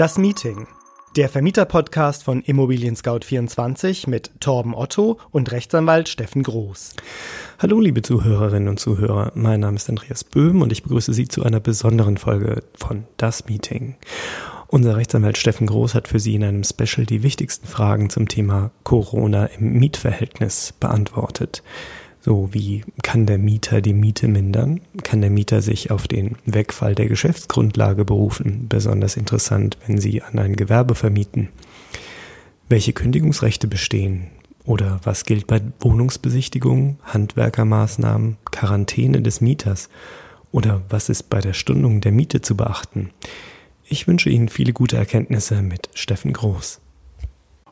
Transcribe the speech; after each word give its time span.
Das 0.00 0.16
Meeting. 0.16 0.66
Der 1.14 1.28
Vermieter-Podcast 1.28 2.24
von 2.24 2.40
Immobilien 2.40 2.96
Scout 2.96 3.20
24 3.22 4.06
mit 4.06 4.30
Torben 4.40 4.74
Otto 4.74 5.18
und 5.30 5.52
Rechtsanwalt 5.52 6.08
Steffen 6.08 6.42
Groß. 6.42 6.94
Hallo, 7.58 7.78
liebe 7.80 8.00
Zuhörerinnen 8.00 8.70
und 8.70 8.80
Zuhörer. 8.80 9.30
Mein 9.34 9.60
Name 9.60 9.76
ist 9.76 9.90
Andreas 9.90 10.24
Böhm 10.24 10.62
und 10.62 10.72
ich 10.72 10.84
begrüße 10.84 11.12
Sie 11.12 11.28
zu 11.28 11.42
einer 11.42 11.60
besonderen 11.60 12.16
Folge 12.16 12.62
von 12.76 13.04
Das 13.18 13.44
Meeting. 13.44 13.96
Unser 14.68 14.96
Rechtsanwalt 14.96 15.36
Steffen 15.36 15.66
Groß 15.66 15.92
hat 15.92 16.08
für 16.08 16.18
Sie 16.18 16.34
in 16.34 16.44
einem 16.44 16.64
Special 16.64 17.04
die 17.04 17.22
wichtigsten 17.22 17.66
Fragen 17.66 18.08
zum 18.08 18.26
Thema 18.26 18.70
Corona 18.84 19.44
im 19.58 19.74
Mietverhältnis 19.74 20.72
beantwortet. 20.80 21.62
So 22.22 22.50
wie 22.52 22.84
kann 23.02 23.24
der 23.24 23.38
Mieter 23.38 23.80
die 23.80 23.94
Miete 23.94 24.28
mindern? 24.28 24.80
Kann 25.02 25.22
der 25.22 25.30
Mieter 25.30 25.62
sich 25.62 25.90
auf 25.90 26.06
den 26.06 26.36
Wegfall 26.44 26.94
der 26.94 27.06
Geschäftsgrundlage 27.06 28.04
berufen? 28.04 28.66
Besonders 28.68 29.16
interessant, 29.16 29.78
wenn 29.86 29.98
Sie 29.98 30.22
an 30.22 30.38
ein 30.38 30.54
Gewerbe 30.54 30.94
vermieten. 30.94 31.48
Welche 32.68 32.92
Kündigungsrechte 32.92 33.66
bestehen? 33.66 34.26
Oder 34.64 35.00
was 35.02 35.24
gilt 35.24 35.46
bei 35.46 35.62
Wohnungsbesichtigungen, 35.80 36.98
Handwerkermaßnahmen, 37.04 38.36
Quarantäne 38.50 39.22
des 39.22 39.40
Mieters? 39.40 39.88
Oder 40.52 40.82
was 40.90 41.08
ist 41.08 41.30
bei 41.30 41.40
der 41.40 41.54
Stundung 41.54 42.02
der 42.02 42.12
Miete 42.12 42.42
zu 42.42 42.54
beachten? 42.54 43.10
Ich 43.84 44.06
wünsche 44.06 44.28
Ihnen 44.28 44.48
viele 44.48 44.74
gute 44.74 44.98
Erkenntnisse 44.98 45.62
mit 45.62 45.88
Steffen 45.94 46.34
Groß. 46.34 46.80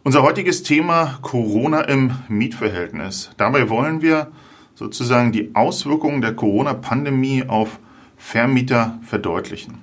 Unser 0.04 0.22
heutiges 0.22 0.62
Thema 0.62 1.18
Corona 1.22 1.80
im 1.82 2.12
Mietverhältnis. 2.28 3.30
Dabei 3.36 3.68
wollen 3.68 4.00
wir 4.00 4.28
sozusagen 4.76 5.32
die 5.32 5.56
Auswirkungen 5.56 6.20
der 6.20 6.34
Corona-Pandemie 6.34 7.44
auf 7.48 7.80
Vermieter 8.16 8.98
verdeutlichen. 9.02 9.78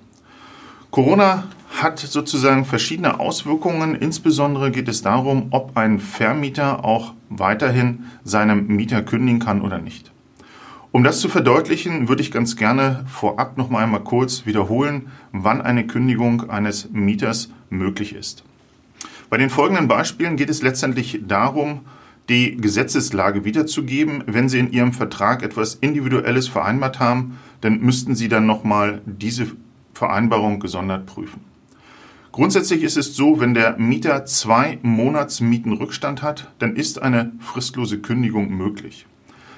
Corona 0.89 1.44
hat 1.69 1.99
sozusagen 1.99 2.63
verschiedene 2.63 3.19
Auswirkungen. 3.19 3.94
Insbesondere 3.94 4.72
geht 4.72 4.88
es 4.88 5.02
darum, 5.02 5.47
ob 5.52 5.75
ein 5.75 5.99
Vermieter 5.99 6.85
auch 6.85 7.13
weiterhin 7.29 8.05
seinem 8.23 8.67
Mieter 8.67 9.02
kündigen 9.02 9.39
kann 9.39 9.61
oder 9.61 9.79
nicht. 9.79 10.13
Um 10.94 11.03
das 11.03 11.19
zu 11.19 11.27
verdeutlichen, 11.27 12.07
würde 12.07 12.22
ich 12.22 12.31
ganz 12.31 12.55
gerne 12.55 13.03
vorab 13.05 13.57
noch 13.57 13.69
mal 13.69 13.83
einmal 13.83 14.03
kurz 14.03 14.45
wiederholen, 14.45 15.11
wann 15.33 15.61
eine 15.61 15.85
Kündigung 15.85 16.50
eines 16.50 16.89
Mieters 16.94 17.50
möglich 17.69 18.16
ist. 18.16 18.45
Bei 19.29 19.37
den 19.37 19.49
folgenden 19.49 19.87
Beispielen 19.87 20.37
geht 20.37 20.49
es 20.49 20.61
letztendlich 20.61 21.21
darum, 21.27 21.81
die 22.29 22.57
Gesetzeslage 22.57 23.45
wiederzugeben. 23.45 24.23
Wenn 24.27 24.49
Sie 24.49 24.59
in 24.59 24.71
Ihrem 24.71 24.93
Vertrag 24.93 25.43
etwas 25.43 25.75
Individuelles 25.75 26.47
vereinbart 26.47 26.99
haben, 26.99 27.37
dann 27.61 27.81
müssten 27.81 28.15
Sie 28.15 28.27
dann 28.27 28.45
nochmal 28.45 29.01
diese 29.05 29.47
Vereinbarung 29.93 30.59
gesondert 30.59 31.05
prüfen. 31.05 31.41
Grundsätzlich 32.31 32.83
ist 32.83 32.97
es 32.97 33.15
so, 33.15 33.39
wenn 33.39 33.53
der 33.53 33.77
Mieter 33.77 34.25
zwei 34.25 34.77
Monatsmietenrückstand 34.81 36.21
hat, 36.21 36.51
dann 36.59 36.75
ist 36.75 37.01
eine 37.01 37.31
fristlose 37.39 37.99
Kündigung 37.99 38.49
möglich. 38.49 39.05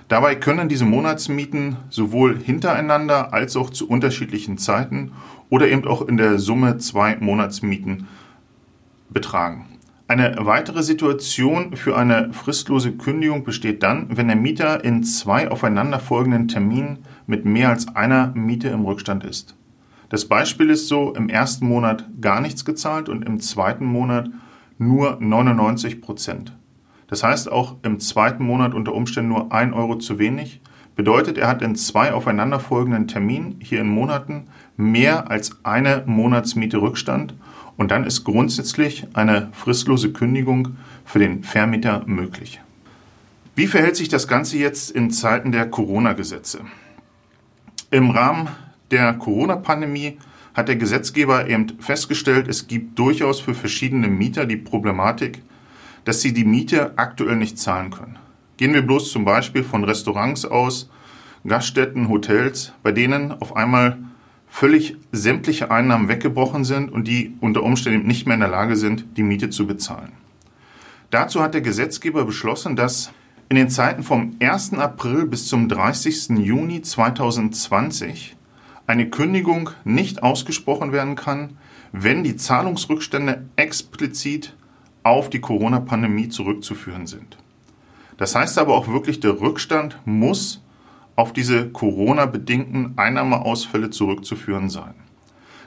Dabei 0.09 0.35
können 0.35 0.69
diese 0.69 0.85
Monatsmieten 0.85 1.77
sowohl 1.89 2.39
hintereinander 2.39 3.33
als 3.33 3.57
auch 3.57 3.71
zu 3.71 3.89
unterschiedlichen 3.89 4.57
Zeiten 4.57 5.11
oder 5.49 5.67
eben 5.67 5.85
auch 5.85 6.07
in 6.07 6.17
der 6.17 6.37
Summe 6.39 6.77
zwei 6.77 7.17
Monatsmieten 7.17 8.07
betragen. 9.09 9.65
Eine 10.09 10.35
weitere 10.39 10.83
Situation 10.83 11.75
für 11.75 11.97
eine 11.97 12.31
fristlose 12.31 12.93
Kündigung 12.93 13.43
besteht 13.43 13.83
dann, 13.83 14.15
wenn 14.15 14.27
der 14.27 14.37
Mieter 14.37 14.83
in 14.85 15.03
zwei 15.03 15.51
aufeinanderfolgenden 15.51 16.47
Terminen 16.47 16.99
mit 17.25 17.43
mehr 17.43 17.69
als 17.69 17.93
einer 17.93 18.31
Miete 18.33 18.69
im 18.69 18.85
Rückstand 18.85 19.25
ist. 19.25 19.57
Das 20.07 20.25
Beispiel 20.25 20.69
ist 20.69 20.87
so, 20.87 21.13
im 21.13 21.27
ersten 21.27 21.67
Monat 21.67 22.05
gar 22.21 22.39
nichts 22.39 22.63
gezahlt 22.63 23.09
und 23.09 23.25
im 23.25 23.41
zweiten 23.41 23.85
Monat 23.85 24.29
nur 24.77 25.17
99 25.19 26.01
Prozent. 26.01 26.55
Das 27.07 27.23
heißt 27.23 27.51
auch 27.51 27.75
im 27.83 27.99
zweiten 27.99 28.45
Monat 28.45 28.73
unter 28.73 28.93
Umständen 28.93 29.29
nur 29.29 29.51
ein 29.51 29.73
Euro 29.73 29.97
zu 29.97 30.19
wenig. 30.19 30.61
Bedeutet, 30.95 31.37
er 31.37 31.47
hat 31.47 31.61
in 31.61 31.75
zwei 31.75 32.13
aufeinanderfolgenden 32.13 33.07
Terminen, 33.07 33.59
hier 33.61 33.81
in 33.81 33.89
Monaten, 33.89 34.45
mehr 34.77 35.29
als 35.29 35.63
eine 35.63 36.03
Monatsmiete 36.05 36.81
Rückstand 36.81 37.35
und 37.77 37.91
dann 37.91 38.03
ist 38.03 38.23
grundsätzlich 38.23 39.07
eine 39.13 39.49
fristlose 39.53 40.11
Kündigung 40.11 40.77
für 41.05 41.19
den 41.19 41.43
Vermieter 41.43 42.03
möglich. 42.05 42.59
Wie 43.55 43.67
verhält 43.67 43.95
sich 43.95 44.09
das 44.09 44.27
Ganze 44.27 44.57
jetzt 44.57 44.91
in 44.91 45.09
Zeiten 45.09 45.51
der 45.51 45.69
Corona-Gesetze? 45.69 46.61
Im 47.89 48.09
Rahmen 48.09 48.49
der 48.91 49.13
Corona-Pandemie 49.13 50.17
hat 50.53 50.67
der 50.67 50.75
Gesetzgeber 50.75 51.47
eben 51.47 51.79
festgestellt, 51.79 52.47
es 52.47 52.67
gibt 52.67 52.97
durchaus 52.97 53.39
für 53.39 53.53
verschiedene 53.53 54.07
Mieter 54.07 54.45
die 54.45 54.57
Problematik, 54.57 55.41
dass 56.03 56.21
sie 56.21 56.33
die 56.33 56.45
Miete 56.45 56.97
aktuell 56.97 57.35
nicht 57.35 57.59
zahlen 57.59 57.91
können. 57.91 58.17
Gehen 58.57 58.73
wir 58.73 58.81
bloß 58.81 59.11
zum 59.11 59.23
Beispiel 59.23 59.63
von 59.63 59.83
Restaurants 59.83 60.45
aus, 60.45 60.89
Gaststätten, 61.45 62.09
Hotels, 62.09 62.73
bei 62.81 62.91
denen 62.91 63.31
auf 63.31 63.55
einmal 63.55 63.97
völlig 64.57 64.97
sämtliche 65.11 65.69
Einnahmen 65.69 66.09
weggebrochen 66.09 66.65
sind 66.65 66.91
und 66.91 67.07
die 67.07 67.35
unter 67.41 67.61
Umständen 67.61 68.07
nicht 68.07 68.25
mehr 68.25 68.33
in 68.33 68.39
der 68.39 68.49
Lage 68.49 68.75
sind, 68.75 69.05
die 69.15 69.21
Miete 69.21 69.51
zu 69.51 69.67
bezahlen. 69.67 70.13
Dazu 71.11 71.43
hat 71.43 71.53
der 71.53 71.61
Gesetzgeber 71.61 72.25
beschlossen, 72.25 72.75
dass 72.75 73.11
in 73.49 73.55
den 73.55 73.69
Zeiten 73.69 74.01
vom 74.01 74.35
1. 74.39 74.73
April 74.73 75.27
bis 75.27 75.45
zum 75.45 75.69
30. 75.69 76.39
Juni 76.39 76.81
2020 76.81 78.35
eine 78.87 79.11
Kündigung 79.11 79.69
nicht 79.83 80.23
ausgesprochen 80.23 80.91
werden 80.91 81.13
kann, 81.13 81.57
wenn 81.91 82.23
die 82.23 82.35
Zahlungsrückstände 82.35 83.45
explizit 83.57 84.55
auf 85.03 85.29
die 85.29 85.39
Corona-Pandemie 85.39 86.29
zurückzuführen 86.29 87.05
sind. 87.05 87.37
Das 88.17 88.33
heißt 88.33 88.57
aber 88.57 88.73
auch 88.73 88.87
wirklich, 88.87 89.19
der 89.19 89.39
Rückstand 89.39 89.99
muss 90.05 90.63
auf 91.17 91.33
diese 91.33 91.69
Corona-bedingten 91.69 92.93
Einnahmeausfälle 92.95 93.89
zurückzuführen 93.89 94.69
sein. 94.69 94.93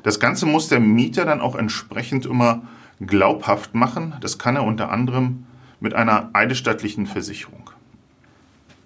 Das 0.03 0.19
Ganze 0.19 0.47
muss 0.47 0.69
der 0.69 0.81
Mieter 0.81 1.27
dann 1.27 1.43
auch 1.43 1.57
entsprechend 1.57 2.25
immer 2.25 2.63
glaubhaft 3.01 3.75
machen. 3.75 4.15
Das 4.21 4.39
kann 4.39 4.57
er 4.57 4.65
unter 4.65 4.91
anderem 4.91 5.45
mit 5.81 5.93
einer 5.93 6.31
eidesstattlichen 6.33 7.07
Versicherung. 7.07 7.71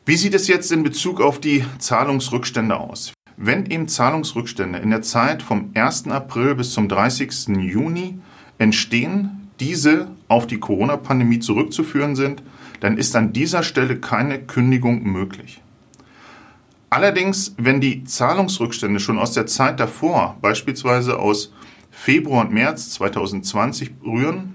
Wie 0.06 0.16
sieht 0.16 0.34
es 0.34 0.48
jetzt 0.48 0.72
in 0.72 0.82
Bezug 0.82 1.20
auf 1.20 1.38
die 1.38 1.64
Zahlungsrückstände 1.78 2.76
aus? 2.76 3.12
Wenn 3.36 3.66
eben 3.66 3.86
Zahlungsrückstände 3.86 4.78
in 4.78 4.90
der 4.90 5.02
Zeit 5.02 5.42
vom 5.42 5.70
1. 5.74 6.08
April 6.08 6.54
bis 6.54 6.72
zum 6.72 6.88
30. 6.88 7.48
Juni 7.58 8.18
entstehen, 8.58 9.50
diese 9.60 10.08
auf 10.28 10.46
die 10.46 10.60
Corona-Pandemie 10.60 11.40
zurückzuführen 11.40 12.16
sind, 12.16 12.42
dann 12.80 12.96
ist 12.96 13.14
an 13.16 13.32
dieser 13.32 13.62
Stelle 13.62 13.96
keine 13.96 14.38
Kündigung 14.38 15.02
möglich. 15.02 15.60
Allerdings, 16.94 17.54
wenn 17.58 17.80
die 17.80 18.04
Zahlungsrückstände 18.04 19.00
schon 19.00 19.18
aus 19.18 19.32
der 19.32 19.48
Zeit 19.48 19.80
davor, 19.80 20.36
beispielsweise 20.40 21.18
aus 21.18 21.52
Februar 21.90 22.42
und 22.42 22.52
März 22.52 22.90
2020 22.90 23.94
rühren, 24.06 24.54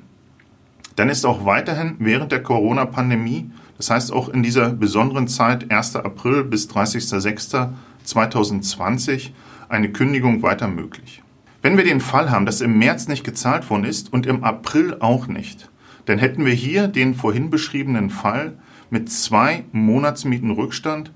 dann 0.96 1.10
ist 1.10 1.26
auch 1.26 1.44
weiterhin 1.44 1.98
während 2.00 2.32
der 2.32 2.42
Corona-Pandemie, 2.42 3.52
das 3.76 3.90
heißt 3.90 4.14
auch 4.14 4.30
in 4.30 4.42
dieser 4.42 4.70
besonderen 4.70 5.28
Zeit 5.28 5.70
1. 5.70 5.98
April 5.98 6.46
bis 6.46 6.70
30.06.2020, 6.70 9.32
eine 9.68 9.92
Kündigung 9.92 10.42
weiter 10.42 10.70
möglich. 10.70 11.22
Wenn 11.62 11.76
wir 11.76 11.84
den 11.84 12.00
Fall 12.00 12.32
haben, 12.32 12.46
dass 12.46 12.62
im 12.62 12.80
März 12.80 13.10
nicht 13.10 13.26
gezahlt 13.26 13.70
worden 13.70 13.84
ist 13.84 14.14
und 14.14 14.26
im 14.26 14.46
April 14.46 14.96
auch 15.02 15.28
nicht, 15.28 15.70
dann 16.06 16.20
hätten 16.20 16.46
wir 16.46 16.54
hier 16.54 16.88
den 16.88 17.16
vorhin 17.16 17.50
beschriebenen 17.50 18.10
Fall 18.10 18.58
mit 18.90 19.12
zwei 19.12 19.66
Monatsmieten 19.74 20.52
Rückstand 20.52 21.12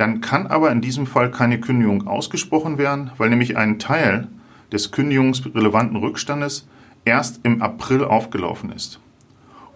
dann 0.00 0.22
kann 0.22 0.46
aber 0.46 0.72
in 0.72 0.80
diesem 0.80 1.06
Fall 1.06 1.30
keine 1.30 1.60
Kündigung 1.60 2.06
ausgesprochen 2.06 2.78
werden, 2.78 3.10
weil 3.18 3.28
nämlich 3.28 3.58
ein 3.58 3.78
Teil 3.78 4.28
des 4.72 4.92
kündigungsrelevanten 4.92 5.96
Rückstandes 5.96 6.66
erst 7.04 7.40
im 7.42 7.60
April 7.60 8.04
aufgelaufen 8.04 8.72
ist. 8.72 8.98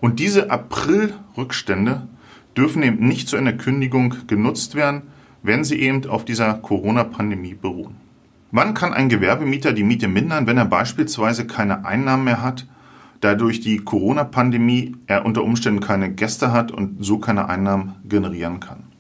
Und 0.00 0.20
diese 0.20 0.50
April-Rückstände 0.50 2.08
dürfen 2.56 2.82
eben 2.82 3.06
nicht 3.06 3.28
zu 3.28 3.37
einer 3.37 3.52
Kündigung 3.52 4.14
genutzt 4.26 4.75
werden, 4.75 5.02
wenn 5.43 5.62
sie 5.62 5.78
eben 5.78 6.06
auf 6.06 6.25
dieser 6.25 6.54
Corona-Pandemie 6.54 7.54
beruhen. 7.60 7.96
Wann 8.50 8.72
kann 8.72 8.94
ein 8.94 9.10
Gewerbemieter 9.10 9.75
die 9.75 9.84
Miete 9.84 10.08
mindern, 10.08 10.46
wenn 10.46 10.56
er 10.56 10.64
beispielsweise 10.64 11.46
keine 11.46 11.84
Einnahmen 11.84 12.25
mehr 12.25 12.40
hat, 12.40 12.66
da 13.20 13.34
durch 13.34 13.60
die 13.60 13.76
Corona-Pandemie 13.76 14.96
er 15.06 15.26
unter 15.26 15.44
Umständen 15.44 15.81
keine 15.81 16.10
Gäste 16.10 16.50
hat 16.50 16.72
und 16.72 17.04
so 17.04 17.19
keine 17.19 17.50
Einnahmen 17.50 17.96
generieren 18.08 18.60
kann? 18.60 18.94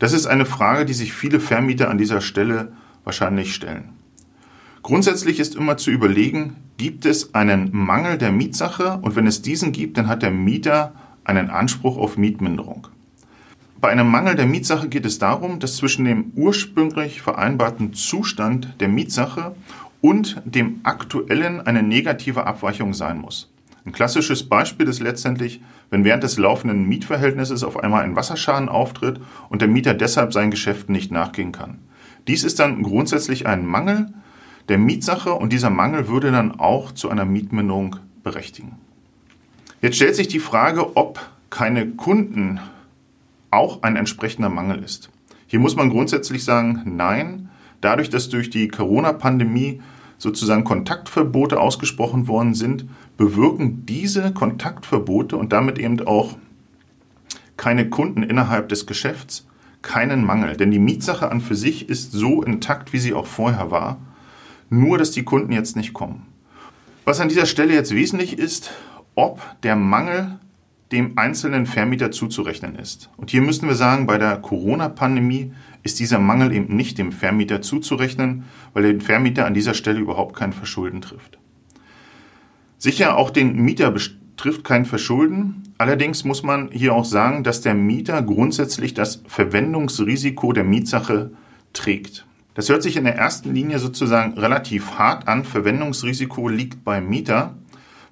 Das 0.00 0.14
ist 0.14 0.26
eine 0.26 0.46
Frage, 0.46 0.86
die 0.86 0.94
sich 0.94 1.12
viele 1.12 1.40
Vermieter 1.40 1.90
an 1.90 1.98
dieser 1.98 2.22
Stelle 2.22 2.72
wahrscheinlich 3.04 3.54
stellen. 3.54 3.90
Grundsätzlich 4.82 5.38
ist 5.38 5.54
immer 5.54 5.76
zu 5.76 5.90
überlegen, 5.90 6.56
gibt 6.78 7.04
es 7.04 7.34
einen 7.34 7.68
Mangel 7.72 8.16
der 8.16 8.32
Mietsache 8.32 8.98
und 9.02 9.14
wenn 9.14 9.26
es 9.26 9.42
diesen 9.42 9.72
gibt, 9.72 9.98
dann 9.98 10.08
hat 10.08 10.22
der 10.22 10.30
Mieter 10.30 10.94
einen 11.24 11.50
Anspruch 11.50 11.98
auf 11.98 12.16
Mietminderung. 12.16 12.88
Bei 13.78 13.90
einem 13.90 14.08
Mangel 14.08 14.36
der 14.36 14.46
Mietsache 14.46 14.88
geht 14.88 15.04
es 15.04 15.18
darum, 15.18 15.58
dass 15.58 15.76
zwischen 15.76 16.06
dem 16.06 16.32
ursprünglich 16.34 17.20
vereinbarten 17.20 17.92
Zustand 17.92 18.80
der 18.80 18.88
Mietsache 18.88 19.54
und 20.00 20.40
dem 20.46 20.80
aktuellen 20.82 21.60
eine 21.60 21.82
negative 21.82 22.46
Abweichung 22.46 22.94
sein 22.94 23.18
muss. 23.18 23.50
Ein 23.84 23.92
klassisches 23.92 24.48
Beispiel 24.48 24.88
ist 24.88 25.00
letztendlich, 25.00 25.60
wenn 25.90 26.04
während 26.04 26.22
des 26.22 26.38
laufenden 26.38 26.88
Mietverhältnisses 26.88 27.64
auf 27.64 27.82
einmal 27.82 28.04
ein 28.04 28.16
Wasserschaden 28.16 28.68
auftritt 28.68 29.20
und 29.48 29.60
der 29.60 29.68
Mieter 29.68 29.94
deshalb 29.94 30.32
seinen 30.32 30.50
Geschäften 30.50 30.92
nicht 30.92 31.10
nachgehen 31.10 31.52
kann. 31.52 31.78
Dies 32.28 32.44
ist 32.44 32.58
dann 32.58 32.82
grundsätzlich 32.82 33.46
ein 33.46 33.66
Mangel 33.66 34.12
der 34.68 34.78
Mietsache 34.78 35.32
und 35.32 35.52
dieser 35.52 35.70
Mangel 35.70 36.06
würde 36.08 36.30
dann 36.30 36.60
auch 36.60 36.92
zu 36.92 37.10
einer 37.10 37.24
Mietminderung 37.24 37.96
berechtigen. 38.22 38.76
Jetzt 39.82 39.96
stellt 39.96 40.14
sich 40.14 40.28
die 40.28 40.38
Frage, 40.38 40.96
ob 40.96 41.20
keine 41.50 41.88
Kunden 41.88 42.60
auch 43.50 43.82
ein 43.82 43.96
entsprechender 43.96 44.48
Mangel 44.48 44.82
ist. 44.84 45.10
Hier 45.46 45.58
muss 45.58 45.74
man 45.74 45.90
grundsätzlich 45.90 46.44
sagen, 46.44 46.82
nein. 46.84 47.48
Dadurch, 47.80 48.10
dass 48.10 48.28
durch 48.28 48.50
die 48.50 48.68
Corona-Pandemie 48.68 49.80
sozusagen 50.18 50.64
Kontaktverbote 50.64 51.58
ausgesprochen 51.58 52.28
worden 52.28 52.54
sind, 52.54 52.84
bewirken 53.20 53.84
diese 53.84 54.32
Kontaktverbote 54.32 55.36
und 55.36 55.52
damit 55.52 55.78
eben 55.78 56.00
auch 56.06 56.38
keine 57.58 57.90
Kunden 57.90 58.22
innerhalb 58.22 58.70
des 58.70 58.86
Geschäfts 58.86 59.46
keinen 59.82 60.24
Mangel. 60.24 60.56
Denn 60.56 60.70
die 60.70 60.78
Mietsache 60.78 61.30
an 61.30 61.42
für 61.42 61.54
sich 61.54 61.90
ist 61.90 62.12
so 62.12 62.42
intakt, 62.42 62.94
wie 62.94 62.98
sie 62.98 63.12
auch 63.12 63.26
vorher 63.26 63.70
war. 63.70 64.00
Nur, 64.70 64.96
dass 64.96 65.10
die 65.10 65.22
Kunden 65.22 65.52
jetzt 65.52 65.76
nicht 65.76 65.92
kommen. 65.92 66.28
Was 67.04 67.20
an 67.20 67.28
dieser 67.28 67.44
Stelle 67.44 67.74
jetzt 67.74 67.94
wesentlich 67.94 68.38
ist, 68.38 68.70
ob 69.16 69.42
der 69.64 69.76
Mangel 69.76 70.38
dem 70.90 71.18
einzelnen 71.18 71.66
Vermieter 71.66 72.10
zuzurechnen 72.12 72.74
ist. 72.76 73.10
Und 73.18 73.30
hier 73.30 73.42
müssen 73.42 73.68
wir 73.68 73.74
sagen, 73.74 74.06
bei 74.06 74.16
der 74.16 74.38
Corona-Pandemie 74.38 75.52
ist 75.82 76.00
dieser 76.00 76.20
Mangel 76.20 76.54
eben 76.54 76.74
nicht 76.74 76.96
dem 76.96 77.12
Vermieter 77.12 77.60
zuzurechnen, 77.60 78.44
weil 78.72 78.90
der 78.90 79.00
Vermieter 79.02 79.44
an 79.44 79.52
dieser 79.52 79.74
Stelle 79.74 80.00
überhaupt 80.00 80.34
kein 80.34 80.54
Verschulden 80.54 81.02
trifft. 81.02 81.36
Sicher, 82.82 83.18
auch 83.18 83.28
den 83.28 83.56
Mieter 83.56 83.90
betrifft 83.90 84.64
kein 84.64 84.86
Verschulden. 84.86 85.74
Allerdings 85.76 86.24
muss 86.24 86.42
man 86.42 86.70
hier 86.72 86.94
auch 86.94 87.04
sagen, 87.04 87.44
dass 87.44 87.60
der 87.60 87.74
Mieter 87.74 88.22
grundsätzlich 88.22 88.94
das 88.94 89.22
Verwendungsrisiko 89.26 90.54
der 90.54 90.64
Mietsache 90.64 91.30
trägt. 91.74 92.24
Das 92.54 92.70
hört 92.70 92.82
sich 92.82 92.96
in 92.96 93.04
der 93.04 93.16
ersten 93.16 93.52
Linie 93.52 93.80
sozusagen 93.80 94.38
relativ 94.38 94.92
hart 94.92 95.28
an. 95.28 95.44
Verwendungsrisiko 95.44 96.48
liegt 96.48 96.82
beim 96.82 97.06
Mieter. 97.06 97.54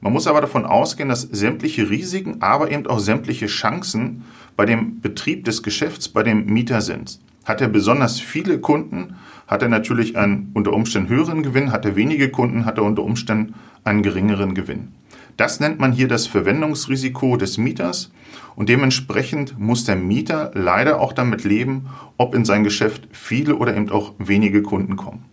Man 0.03 0.13
muss 0.13 0.27
aber 0.27 0.43
davon 0.43 0.67
ausgehen, 0.67 1.09
dass 1.09 1.23
sämtliche 1.23 1.89
Risiken, 1.89 2.43
aber 2.43 2.71
eben 2.71 2.87
auch 2.89 3.01
sämtliche 3.01 3.47
Chancen 3.47 4.25
bei 4.55 4.67
dem 4.67 5.01
Betrieb 5.01 5.47
des 5.47 5.63
Geschäfts 5.63 6.11
bei 6.11 6.23
dem 6.23 6.45
Mieter 6.45 6.83
sind. 6.83 7.21
Hat 7.47 7.63
er 7.63 7.69
besonders 7.69 8.21
viele 8.21 8.59
Kunden, 8.61 9.15
hat 9.47 9.63
er 9.63 9.71
natürlich 9.71 10.19
einen 10.19 10.51
unter 10.53 10.75
Umständen 10.75 11.09
höheren 11.09 11.43
Gewinn, 11.43 11.73
hat 11.73 11.87
er 11.87 11.97
wenige 11.97 12.29
Kunden, 12.29 12.67
hat 12.67 12.77
er 12.77 12.85
unter 12.85 13.03
Umständen 13.03 13.55
einen 13.89 14.03
geringeren 14.03 14.55
Gewinn. 14.55 14.93
Das 15.37 15.61
nennt 15.61 15.79
man 15.79 15.93
hier 15.93 16.09
das 16.09 16.27
Verwendungsrisiko 16.27 17.37
des 17.37 17.59
Mieters 17.59 18.11
und 18.57 18.69
dementsprechend 18.69 19.59
muss 19.59 19.85
der 19.85 19.97
Mieter 19.97 20.51
leider 20.55 21.01
auch 21.01 21.13
damit 21.13 21.45
leben, 21.45 21.89
ob 22.17 22.35
in 22.35 22.45
sein 22.45 22.65
Geschäft 22.65 23.09
viele 23.13 23.57
oder 23.57 23.77
eben 23.77 23.91
auch 23.91 24.15
wenige 24.19 24.63
Kunden 24.63 24.97
kommen. 24.97 25.25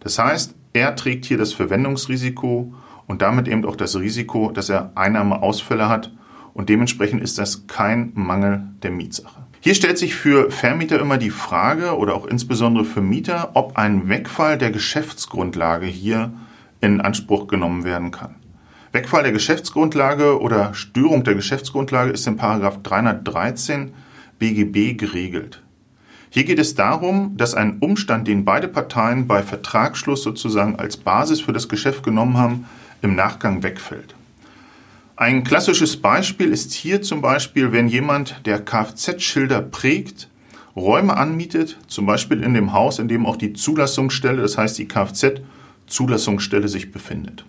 Das 0.00 0.18
heißt, 0.18 0.54
er 0.72 0.96
trägt 0.96 1.24
hier 1.24 1.38
das 1.38 1.52
Verwendungsrisiko 1.52 2.74
und 3.06 3.22
damit 3.22 3.46
eben 3.46 3.64
auch 3.64 3.76
das 3.76 3.96
Risiko, 3.96 4.50
dass 4.50 4.68
er 4.68 4.90
Einnahmeausfälle 4.96 5.88
hat 5.88 6.12
und 6.54 6.68
dementsprechend 6.68 7.22
ist 7.22 7.38
das 7.38 7.66
kein 7.66 8.10
Mangel 8.14 8.64
der 8.82 8.90
Mietsache. 8.90 9.42
Hier 9.60 9.76
stellt 9.76 9.98
sich 9.98 10.16
für 10.16 10.50
Vermieter 10.50 10.98
immer 10.98 11.18
die 11.18 11.30
Frage 11.30 11.96
oder 11.96 12.14
auch 12.16 12.26
insbesondere 12.26 12.84
für 12.84 13.00
Mieter, 13.00 13.52
ob 13.54 13.76
ein 13.76 14.08
Wegfall 14.08 14.58
der 14.58 14.72
Geschäftsgrundlage 14.72 15.86
hier 15.86 16.32
in 16.82 17.00
Anspruch 17.00 17.46
genommen 17.46 17.84
werden 17.84 18.10
kann. 18.10 18.34
Wegfall 18.92 19.22
der 19.22 19.32
Geschäftsgrundlage 19.32 20.38
oder 20.38 20.74
Störung 20.74 21.24
der 21.24 21.34
Geschäftsgrundlage 21.34 22.10
ist 22.10 22.26
in 22.26 22.36
313 22.36 23.94
BGB 24.38 24.98
geregelt. 24.98 25.62
Hier 26.28 26.44
geht 26.44 26.58
es 26.58 26.74
darum, 26.74 27.36
dass 27.36 27.54
ein 27.54 27.78
Umstand, 27.80 28.28
den 28.28 28.44
beide 28.44 28.68
Parteien 28.68 29.26
bei 29.26 29.42
Vertragsschluss 29.42 30.22
sozusagen 30.22 30.76
als 30.76 30.96
Basis 30.96 31.40
für 31.40 31.52
das 31.52 31.68
Geschäft 31.68 32.02
genommen 32.02 32.36
haben, 32.36 32.66
im 33.00 33.14
Nachgang 33.14 33.62
wegfällt. 33.62 34.14
Ein 35.16 35.44
klassisches 35.44 35.96
Beispiel 35.96 36.50
ist 36.50 36.72
hier 36.72 37.02
zum 37.02 37.20
Beispiel, 37.20 37.72
wenn 37.72 37.86
jemand, 37.86 38.46
der 38.46 38.64
Kfz-Schilder 38.64 39.60
prägt, 39.60 40.28
Räume 40.74 41.16
anmietet, 41.16 41.78
zum 41.86 42.06
Beispiel 42.06 42.42
in 42.42 42.54
dem 42.54 42.72
Haus, 42.72 42.98
in 42.98 43.08
dem 43.08 43.26
auch 43.26 43.36
die 43.36 43.52
Zulassungsstelle, 43.52 44.40
das 44.40 44.56
heißt 44.56 44.78
die 44.78 44.88
Kfz-Zulassungsstelle 45.92 46.68
sich 46.68 46.90
befindet. 46.90 47.44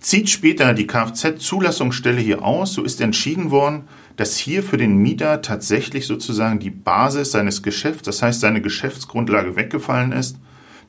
Zieht 0.00 0.30
später 0.30 0.74
die 0.74 0.86
Kfz-Zulassungsstelle 0.86 2.20
hier 2.20 2.44
aus, 2.44 2.74
so 2.74 2.82
ist 2.82 3.00
entschieden 3.00 3.50
worden, 3.50 3.84
dass 4.16 4.36
hier 4.36 4.62
für 4.62 4.76
den 4.76 4.96
Mieter 4.96 5.42
tatsächlich 5.42 6.06
sozusagen 6.06 6.58
die 6.58 6.70
Basis 6.70 7.32
seines 7.32 7.62
Geschäfts, 7.62 8.02
das 8.02 8.22
heißt 8.22 8.40
seine 8.40 8.60
Geschäftsgrundlage 8.60 9.56
weggefallen 9.56 10.12
ist. 10.12 10.38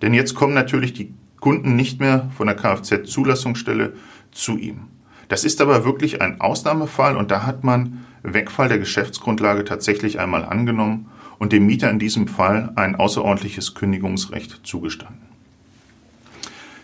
Denn 0.02 0.14
jetzt 0.14 0.36
kommen 0.36 0.54
natürlich 0.54 0.94
die 0.94 1.14
Kunden 1.40 1.76
nicht 1.76 2.00
mehr 2.00 2.30
von 2.36 2.48
der 2.48 2.56
Kfz-Zulassungsstelle 2.56 3.94
zu 4.32 4.58
ihm. 4.58 4.88
Das 5.28 5.44
ist 5.44 5.62
aber 5.62 5.86
wirklich 5.86 6.22
ein 6.22 6.42
Ausnahmefall 6.42 7.18
und 7.18 7.30
da 7.30 7.46
hat 7.46 7.64
man 7.64 8.06
Wegfall 8.24 8.68
der 8.68 8.80
Geschäftsgrundlage 8.80 9.64
tatsächlich 9.64 10.20
einmal 10.20 10.44
angenommen 10.44 11.08
und 11.38 11.52
dem 11.52 11.66
Mieter 11.66 11.90
in 11.90 12.00
diesem 12.00 12.28
Fall 12.28 12.72
ein 12.76 12.96
außerordentliches 12.96 13.76
Kündigungsrecht 13.76 14.62
zugestanden. 14.64 15.29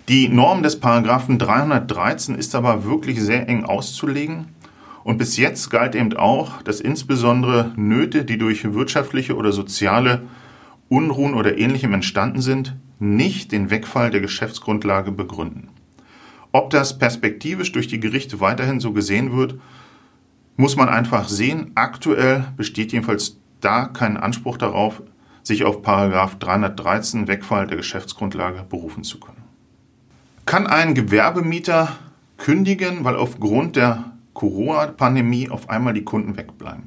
Die 0.07 0.30
Norm 0.30 0.62
des 0.62 0.80
Paragraphen 0.80 1.40
313 1.40 2.36
ist 2.36 2.54
aber 2.54 2.86
wirklich 2.86 3.19
sehr 3.19 3.50
eng 3.50 3.63
auszulegen 3.66 4.50
und 5.04 5.18
bis 5.18 5.36
jetzt 5.36 5.72
galt 5.72 5.96
eben 5.96 6.16
auch, 6.16 6.62
dass 6.62 6.80
insbesondere 6.80 7.72
Nöte, 7.75 8.24
die 8.24 8.38
durch 8.38 8.72
wirtschaftliche 8.72 9.36
oder 9.36 9.52
soziale 9.52 10.22
Unruhen 10.90 11.34
oder 11.34 11.57
ähnlichem 11.57 11.92
entstanden 11.92 12.42
sind, 12.42 12.75
nicht 13.00 13.52
den 13.52 13.72
Wegfall 13.72 14.12
der 14.12 14.22
Geschäftsgrundlage 14.22 15.12
begründen. 15.12 15.69
Ob 16.52 16.69
das 16.69 17.00
perspektivisch 17.00 17.72
durch 17.72 17.88
die 17.88 18.00
Gerichte 18.00 18.40
weiterhin 18.40 18.80
so 18.80 18.94
gesehen 18.94 19.36
wird, 19.36 19.60
muss 20.56 20.75
man 20.75 20.88
einfach 20.88 21.28
sehen. 21.28 21.72
Aktuell 21.74 22.46
besteht 22.57 22.92
jedenfalls 22.92 23.40
da 23.60 23.86
kein 23.86 24.18
Anspruch 24.18 24.57
darauf, 24.57 25.02
sich 25.42 25.63
auf 25.63 25.81
Paragraph 25.81 26.38
313 26.38 27.28
Wegfall 27.28 27.66
der 27.66 27.78
Geschäftsgrundlage 27.78 28.64
berufen 28.69 29.04
zu 29.04 29.19
können. 29.19 29.44
Kann 30.45 30.68
ein 30.68 30.94
Gewerbemieter 30.94 31.95
kündigen, 32.37 33.04
weil 33.04 33.16
aufgrund 33.16 33.75
der 33.75 34.14
Corona-Pandemie 34.33 35.49
auf 35.49 35.69
einmal 35.69 35.94
die 35.94 36.04
Kunden 36.04 36.37
wegbleiben? 36.37 36.83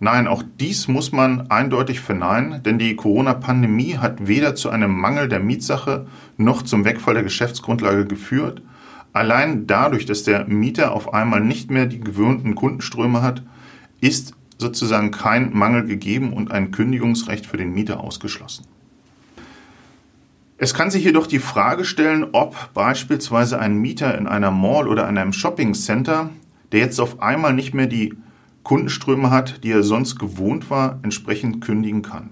Nein, 0.00 0.26
auch 0.26 0.42
dies 0.60 0.88
muss 0.88 1.12
man 1.12 1.50
eindeutig 1.50 2.00
verneinen, 2.00 2.62
denn 2.62 2.78
die 2.78 2.96
Corona-Pandemie 2.96 3.98
hat 3.98 4.26
weder 4.26 4.54
zu 4.54 4.70
einem 4.70 4.90
Mangel 4.90 5.28
der 5.28 5.40
Mietsache 5.40 6.06
noch 6.36 6.62
zum 6.62 6.84
Wegfall 6.84 7.14
der 7.14 7.22
Geschäftsgrundlage 7.22 8.06
geführt 8.06 8.60
Allein 9.14 9.68
dadurch, 9.68 10.06
dass 10.06 10.24
der 10.24 10.46
Mieter 10.48 10.92
auf 10.92 11.14
einmal 11.14 11.40
nicht 11.40 11.70
mehr 11.70 11.86
die 11.86 12.00
gewöhnten 12.00 12.56
Kundenströme 12.56 13.22
hat, 13.22 13.42
ist 14.00 14.34
sozusagen 14.58 15.12
kein 15.12 15.56
Mangel 15.56 15.86
gegeben 15.86 16.32
und 16.32 16.50
ein 16.50 16.72
Kündigungsrecht 16.72 17.46
für 17.46 17.56
den 17.56 17.72
Mieter 17.72 18.00
ausgeschlossen. 18.00 18.66
Es 20.64 20.72
kann 20.72 20.90
sich 20.90 21.04
jedoch 21.04 21.26
die 21.26 21.40
Frage 21.40 21.84
stellen, 21.84 22.28
ob 22.32 22.72
beispielsweise 22.72 23.58
ein 23.58 23.76
Mieter 23.76 24.16
in 24.16 24.26
einer 24.26 24.50
Mall 24.50 24.88
oder 24.88 25.06
in 25.10 25.18
einem 25.18 25.34
Shopping 25.34 25.74
Center, 25.74 26.30
der 26.72 26.80
jetzt 26.80 27.00
auf 27.00 27.20
einmal 27.20 27.52
nicht 27.52 27.74
mehr 27.74 27.86
die 27.86 28.14
Kundenströme 28.62 29.30
hat, 29.30 29.62
die 29.62 29.72
er 29.72 29.82
sonst 29.82 30.18
gewohnt 30.18 30.70
war, 30.70 31.00
entsprechend 31.02 31.60
kündigen 31.60 32.00
kann. 32.00 32.30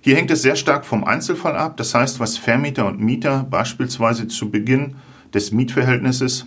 Hier 0.00 0.14
hängt 0.14 0.30
es 0.30 0.42
sehr 0.42 0.54
stark 0.54 0.86
vom 0.86 1.02
Einzelfall 1.02 1.56
ab, 1.56 1.76
das 1.76 1.92
heißt, 1.92 2.20
was 2.20 2.38
Vermieter 2.38 2.86
und 2.86 3.00
Mieter 3.00 3.44
beispielsweise 3.50 4.28
zu 4.28 4.48
Beginn 4.52 4.94
des 5.34 5.50
Mietverhältnisses 5.50 6.46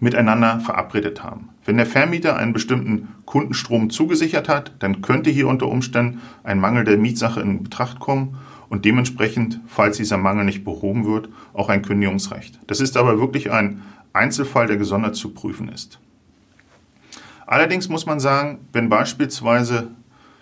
miteinander 0.00 0.60
verabredet 0.60 1.24
haben. 1.24 1.48
Wenn 1.64 1.78
der 1.78 1.86
Vermieter 1.86 2.36
einen 2.36 2.52
bestimmten 2.52 3.08
Kundenstrom 3.24 3.88
zugesichert 3.88 4.50
hat, 4.50 4.74
dann 4.80 5.00
könnte 5.00 5.30
hier 5.30 5.48
unter 5.48 5.68
Umständen 5.68 6.20
ein 6.44 6.60
Mangel 6.60 6.84
der 6.84 6.98
Mietsache 6.98 7.40
in 7.40 7.62
Betracht 7.62 8.00
kommen 8.00 8.36
und 8.70 8.86
dementsprechend, 8.86 9.60
falls 9.66 9.98
dieser 9.98 10.16
Mangel 10.16 10.46
nicht 10.46 10.64
behoben 10.64 11.04
wird, 11.04 11.28
auch 11.52 11.68
ein 11.68 11.82
Kündigungsrecht. 11.82 12.58
Das 12.66 12.80
ist 12.80 12.96
aber 12.96 13.20
wirklich 13.20 13.50
ein 13.50 13.82
Einzelfall, 14.14 14.66
der 14.66 14.78
gesondert 14.78 15.16
zu 15.16 15.34
prüfen 15.34 15.68
ist. 15.68 15.98
Allerdings 17.46 17.88
muss 17.88 18.06
man 18.06 18.20
sagen, 18.20 18.60
wenn 18.72 18.88
beispielsweise 18.88 19.88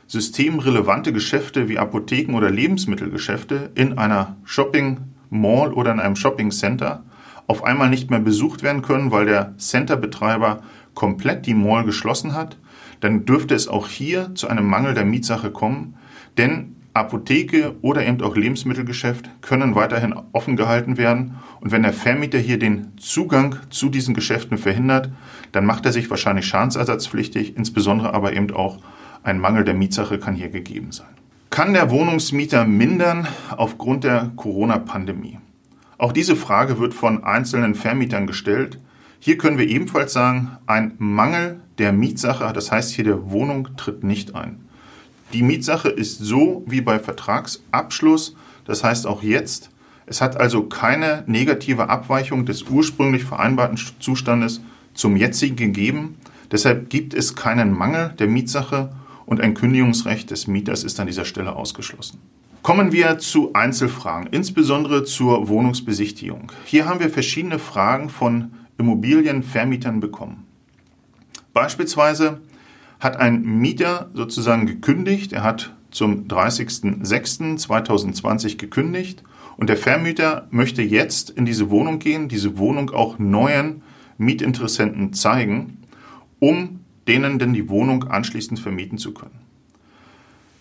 systemrelevante 0.07 1.13
Geschäfte 1.13 1.69
wie 1.69 1.79
Apotheken 1.79 2.35
oder 2.35 2.51
Lebensmittelgeschäfte 2.51 3.71
in 3.75 3.99
einer 3.99 4.37
Shopping 4.45 4.99
Mall 5.31 5.73
oder 5.73 5.93
in 5.93 6.01
einem 6.01 6.17
Shopping 6.17 6.51
Center 6.51 7.03
auf 7.47 7.65
einmal 7.65 7.89
nicht 7.89 8.11
mehr 8.11 8.21
besucht 8.21 8.63
werden 8.63 8.83
können, 8.83 9.11
weil 9.11 9.25
der 9.25 9.57
Centerbetreiber 9.57 10.63
komplett 10.95 11.47
die 11.47 11.55
Mall 11.55 11.85
geschlossen 11.85 12.35
hat, 12.35 12.59
dann 13.01 13.25
dürfte 13.25 13.55
es 13.55 13.69
auch 13.69 13.89
hier 13.89 14.35
zu 14.35 14.49
einem 14.49 14.67
Mangel 14.67 14.93
der 14.93 15.05
Mietsache 15.05 15.51
kommen, 15.51 15.95
denn 16.37 16.75
Apotheke 16.99 17.77
oder 17.81 18.07
eben 18.07 18.21
auch 18.23 18.37
Lebensmittelgeschäft 18.37 19.31
können 19.41 19.75
weiterhin 19.75 20.15
offen 20.33 20.57
gehalten 20.57 20.99
werden. 20.99 21.37
Und 21.61 21.73
wenn 21.73 21.83
der 21.83 21.93
Vermieter 21.93 22.39
hier 22.39 22.59
den 22.59 22.93
Zugang 22.99 23.57
zu 23.71 23.89
diesen 23.89 24.15
Geschäften 24.15 24.59
verhindert, 24.59 25.11
dann 25.53 25.65
macht 25.65 25.87
er 25.87 25.93
sich 25.93 26.11
wahrscheinlich 26.11 26.47
schadensersatzpflichtig, 26.47 27.57
insbesondere 27.57 28.15
aber 28.15 28.33
eben 28.33 28.51
auch 28.53 28.79
ein 29.23 29.41
Mangel 29.41 29.65
der 29.65 29.75
Mietsache 29.75 30.19
kann 30.19 30.35
hier 30.35 30.49
gegeben 30.49 30.93
sein. 30.93 31.09
Kann 31.51 31.73
der 31.73 31.91
Wohnungsmieter 31.91 32.67
mindern 32.67 33.27
aufgrund 33.57 34.05
der 34.05 34.31
Corona-Pandemie? 34.37 35.39
Auch 35.97 36.13
diese 36.13 36.37
Frage 36.37 36.79
wird 36.79 36.95
von 36.95 37.25
einzelnen 37.25 37.75
Vermietern 37.75 38.27
gestellt. 38.27 38.79
Hier 39.19 39.39
können 39.39 39.59
wir 39.59 39.67
ebenfalls 39.67 40.13
sagen, 40.13 40.59
ein 40.67 40.95
Mangel 40.99 41.61
der 41.79 41.93
Mietsache, 41.93 42.53
das 42.53 42.71
heißt 42.71 42.93
hier 42.93 43.05
der 43.05 43.31
Wohnung, 43.31 43.77
tritt 43.77 44.05
nicht 44.05 44.35
ein. 44.35 44.68
Die 45.33 45.43
Mietsache 45.43 45.89
ist 45.89 46.19
so 46.19 46.65
wie 46.67 46.81
bei 46.81 46.99
Vertragsabschluss, 46.99 48.35
das 48.65 48.83
heißt 48.83 49.07
auch 49.07 49.23
jetzt. 49.23 49.71
Es 50.07 50.23
hat 50.23 50.39
also 50.39 50.63
keine 50.63 51.23
negative 51.27 51.91
Abweichung 51.91 52.47
des 52.47 52.63
ursprünglich 52.63 53.25
vereinbarten 53.25 53.79
Zustandes 54.01 54.63
zum 54.95 55.17
jetzigen 55.17 55.57
gegeben. 55.57 56.17
Deshalb 56.51 56.89
gibt 56.89 57.13
es 57.13 57.37
keinen 57.37 57.73
Mangel 57.77 58.15
der 58.19 58.27
Mietsache 58.27 58.91
und 59.27 59.43
ein 59.43 59.53
Kündigungsrecht 59.53 60.31
des 60.31 60.47
Mieters 60.47 60.83
ist 60.83 60.99
an 60.99 61.07
dieser 61.07 61.27
Stelle 61.27 61.55
ausgeschlossen. 61.55 62.21
Kommen 62.63 62.93
wir 62.93 63.19
zu 63.19 63.53
Einzelfragen, 63.53 64.29
insbesondere 64.31 65.05
zur 65.05 65.49
Wohnungsbesichtigung. 65.49 66.51
Hier 66.65 66.87
haben 66.87 67.01
wir 67.01 67.11
verschiedene 67.11 67.59
Fragen 67.59 68.09
von 68.09 68.53
Immobilienvermietern 68.79 70.01
bekommen. 70.01 70.45
Beispielsweise 71.53 72.41
hat 73.01 73.17
ein 73.17 73.43
Mieter 73.43 74.11
sozusagen 74.15 74.67
gekündigt, 74.67 75.33
er 75.33 75.43
hat 75.43 75.75
zum 75.91 76.29
30.06.2020 76.29 78.59
gekündigt 78.59 79.25
und 79.57 79.69
der 79.69 79.77
Vermieter 79.77 80.47
möchte 80.51 80.83
jetzt 80.83 81.31
in 81.31 81.45
diese 81.45 81.71
Wohnung 81.71 81.99
gehen, 81.99 82.29
diese 82.29 82.59
Wohnung 82.59 82.91
auch 82.91 83.19
neuen 83.19 83.83
Mietinteressenten 84.19 85.13
zeigen, 85.13 85.79
um 86.39 86.79
denen 87.07 87.39
denn 87.39 87.55
die 87.55 87.69
Wohnung 87.69 88.05
anschließend 88.05 88.61
vermieten 88.61 88.99
zu 88.99 89.15
können. 89.15 89.39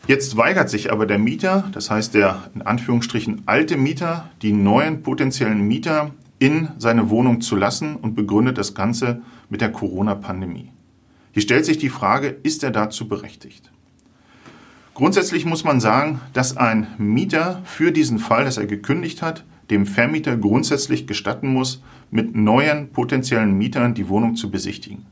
Jetzt 0.08 0.38
weigert 0.38 0.70
sich 0.70 0.91
aber 0.91 1.06
der 1.06 1.20
Mieter, 1.20 1.70
das 1.74 1.91
heißt 1.91 2.13
der 2.13 2.50
in 2.56 2.62
Anführungsstrichen 2.62 3.41
alte 3.46 3.75
Mieter, 3.75 4.29
die 4.41 4.53
neuen 4.53 5.03
potenziellen 5.03 5.67
Mieter 5.67 6.12
in 6.39 6.70
seine 6.77 7.10
Wohnung 7.10 7.41
zu 7.41 7.58
lassen 7.58 7.98
und 7.98 8.15
begründet 8.15 8.58
das 8.58 8.74
Ganze 8.74 9.22
mit 9.50 9.60
der 9.60 9.72
Corona-Pandemie. 9.72 10.72
Hier 11.38 11.44
stellt 11.44 11.65
sich 11.65 11.77
die 11.77 11.89
Frage, 11.89 12.29
ist 12.41 12.63
er 12.63 12.72
dazu 12.72 13.08
berechtigt? 13.08 13.70
Grundsätzlich 14.96 15.46
muss 15.46 15.63
man 15.63 15.79
sagen, 15.79 16.20
dass 16.34 16.58
ein 16.58 16.88
Mieter 16.98 17.62
für 17.63 17.91
diesen 17.91 18.17
Fall, 18.17 18.44
dass 18.44 18.58
er 18.58 18.65
gekündigt 18.65 19.22
hat, 19.22 19.46
dem 19.70 19.86
Vermieter 19.86 20.36
grundsätzlich 20.36 21.06
gestatten 21.06 21.50
muss, 21.50 21.84
mit 22.10 22.36
neuen 22.36 22.89
potenziellen 22.89 23.56
Mietern 23.56 23.94
die 23.94 24.10
Wohnung 24.10 24.36
zu 24.36 24.50
besichtigen. 24.50 25.06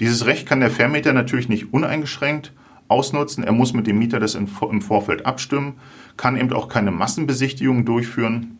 Dieses 0.00 0.26
Recht 0.26 0.44
kann 0.44 0.58
der 0.58 0.72
Vermieter 0.72 1.12
natürlich 1.12 1.48
nicht 1.48 1.72
uneingeschränkt 1.72 2.52
ausnutzen. 2.88 3.44
Er 3.44 3.52
muss 3.52 3.72
mit 3.72 3.86
dem 3.86 4.00
Mieter 4.00 4.18
das 4.18 4.34
im 4.34 4.48
Vorfeld 4.48 5.24
abstimmen, 5.24 5.74
kann 6.16 6.36
eben 6.36 6.52
auch 6.52 6.66
keine 6.66 6.90
Massenbesichtigungen 6.90 7.84
durchführen 7.84 8.58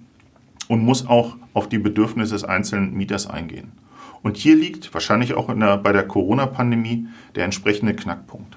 und 0.68 0.84
muss 0.84 1.08
auch 1.08 1.36
auf 1.54 1.68
die 1.68 1.80
Bedürfnisse 1.80 2.34
des 2.34 2.44
einzelnen 2.44 2.94
Mieters 2.94 3.26
eingehen. 3.26 3.72
Und 4.22 4.36
hier 4.36 4.56
liegt 4.56 4.92
wahrscheinlich 4.92 5.34
auch 5.34 5.54
der, 5.54 5.76
bei 5.78 5.92
der 5.92 6.06
Corona-Pandemie 6.06 7.06
der 7.34 7.44
entsprechende 7.44 7.94
Knackpunkt. 7.94 8.56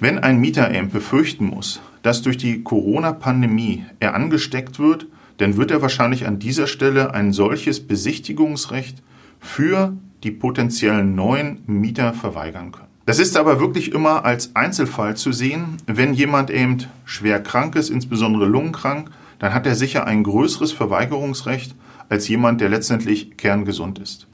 Wenn 0.00 0.18
ein 0.18 0.40
Mieter 0.40 0.74
eben 0.74 0.90
befürchten 0.90 1.46
muss, 1.46 1.80
dass 2.02 2.22
durch 2.22 2.36
die 2.36 2.62
Corona-Pandemie 2.62 3.84
er 4.00 4.14
angesteckt 4.14 4.78
wird, 4.78 5.06
dann 5.38 5.56
wird 5.56 5.70
er 5.70 5.82
wahrscheinlich 5.82 6.26
an 6.26 6.38
dieser 6.38 6.66
Stelle 6.66 7.14
ein 7.14 7.32
solches 7.32 7.86
Besichtigungsrecht 7.86 9.02
für 9.40 9.94
die 10.22 10.30
potenziellen 10.30 11.14
neuen 11.14 11.60
Mieter 11.66 12.12
verweigern 12.14 12.72
können. 12.72 12.88
Das 13.06 13.18
ist 13.18 13.36
aber 13.36 13.60
wirklich 13.60 13.92
immer 13.92 14.24
als 14.24 14.56
Einzelfall 14.56 15.16
zu 15.16 15.30
sehen. 15.30 15.76
Wenn 15.86 16.14
jemand 16.14 16.50
eben 16.50 16.78
schwer 17.04 17.42
krank 17.42 17.76
ist, 17.76 17.90
insbesondere 17.90 18.46
lungenkrank, 18.46 19.10
dann 19.38 19.52
hat 19.52 19.66
er 19.66 19.74
sicher 19.74 20.06
ein 20.06 20.22
größeres 20.22 20.72
Verweigerungsrecht 20.72 21.74
als 22.08 22.28
jemand, 22.28 22.62
der 22.62 22.70
letztendlich 22.70 23.36
kerngesund 23.36 23.98
ist. 23.98 24.26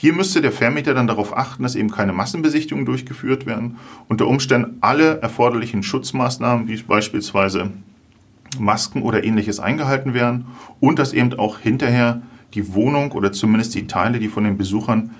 Hier 0.00 0.14
müsste 0.14 0.40
der 0.40 0.50
Vermieter 0.50 0.94
dann 0.94 1.06
darauf 1.06 1.36
achten, 1.36 1.62
dass 1.62 1.74
eben 1.74 1.90
keine 1.90 2.14
Massenbesichtigungen 2.14 2.86
durchgeführt 2.86 3.44
werden, 3.44 3.76
unter 4.08 4.28
Umständen 4.28 4.78
alle 4.80 5.20
erforderlichen 5.20 5.82
Schutzmaßnahmen, 5.82 6.68
wie 6.68 6.76
beispielsweise 6.78 7.70
Masken 8.58 9.02
oder 9.02 9.24
ähnliches 9.24 9.60
eingehalten 9.60 10.14
werden 10.14 10.46
und 10.80 10.98
dass 10.98 11.12
eben 11.12 11.34
auch 11.34 11.58
hinterher 11.58 12.22
die 12.54 12.72
Wohnung 12.72 13.12
oder 13.12 13.30
zumindest 13.30 13.74
die 13.74 13.88
Teile, 13.88 14.18
die 14.20 14.28
von 14.28 14.44
den 14.44 14.56
Besuchern 14.56 15.10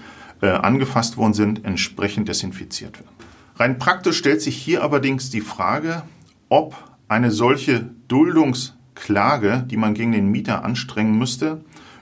äh, 0.40 0.48
angefasst 0.48 1.18
worden 1.18 1.34
sind, 1.34 1.62
entsprechend 1.66 2.28
desinfiziert 2.28 3.00
werden. 3.00 3.10
Rein 3.56 3.78
praktisch 3.78 4.16
stellt 4.16 4.40
sich 4.40 4.56
hier 4.56 4.82
allerdings 4.82 5.28
die 5.28 5.42
Frage, 5.42 6.04
ob 6.48 6.74
eine 7.06 7.30
solche 7.30 7.90
Duldungsklage, 8.08 9.62
die 9.70 9.76
man 9.76 9.92
gegen 9.92 10.12
den 10.12 10.30
Mieter 10.30 10.64
anstrengen 10.64 11.18
müsste, 11.18 11.60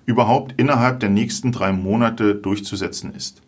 überhaupt 0.09 0.55
innerhalb 0.57 1.01
der 1.01 1.11
nächsten 1.11 1.53
drei 1.53 1.71
Monate 1.71 2.35
durchzusetzen 2.35 3.15
ist. 3.15 3.43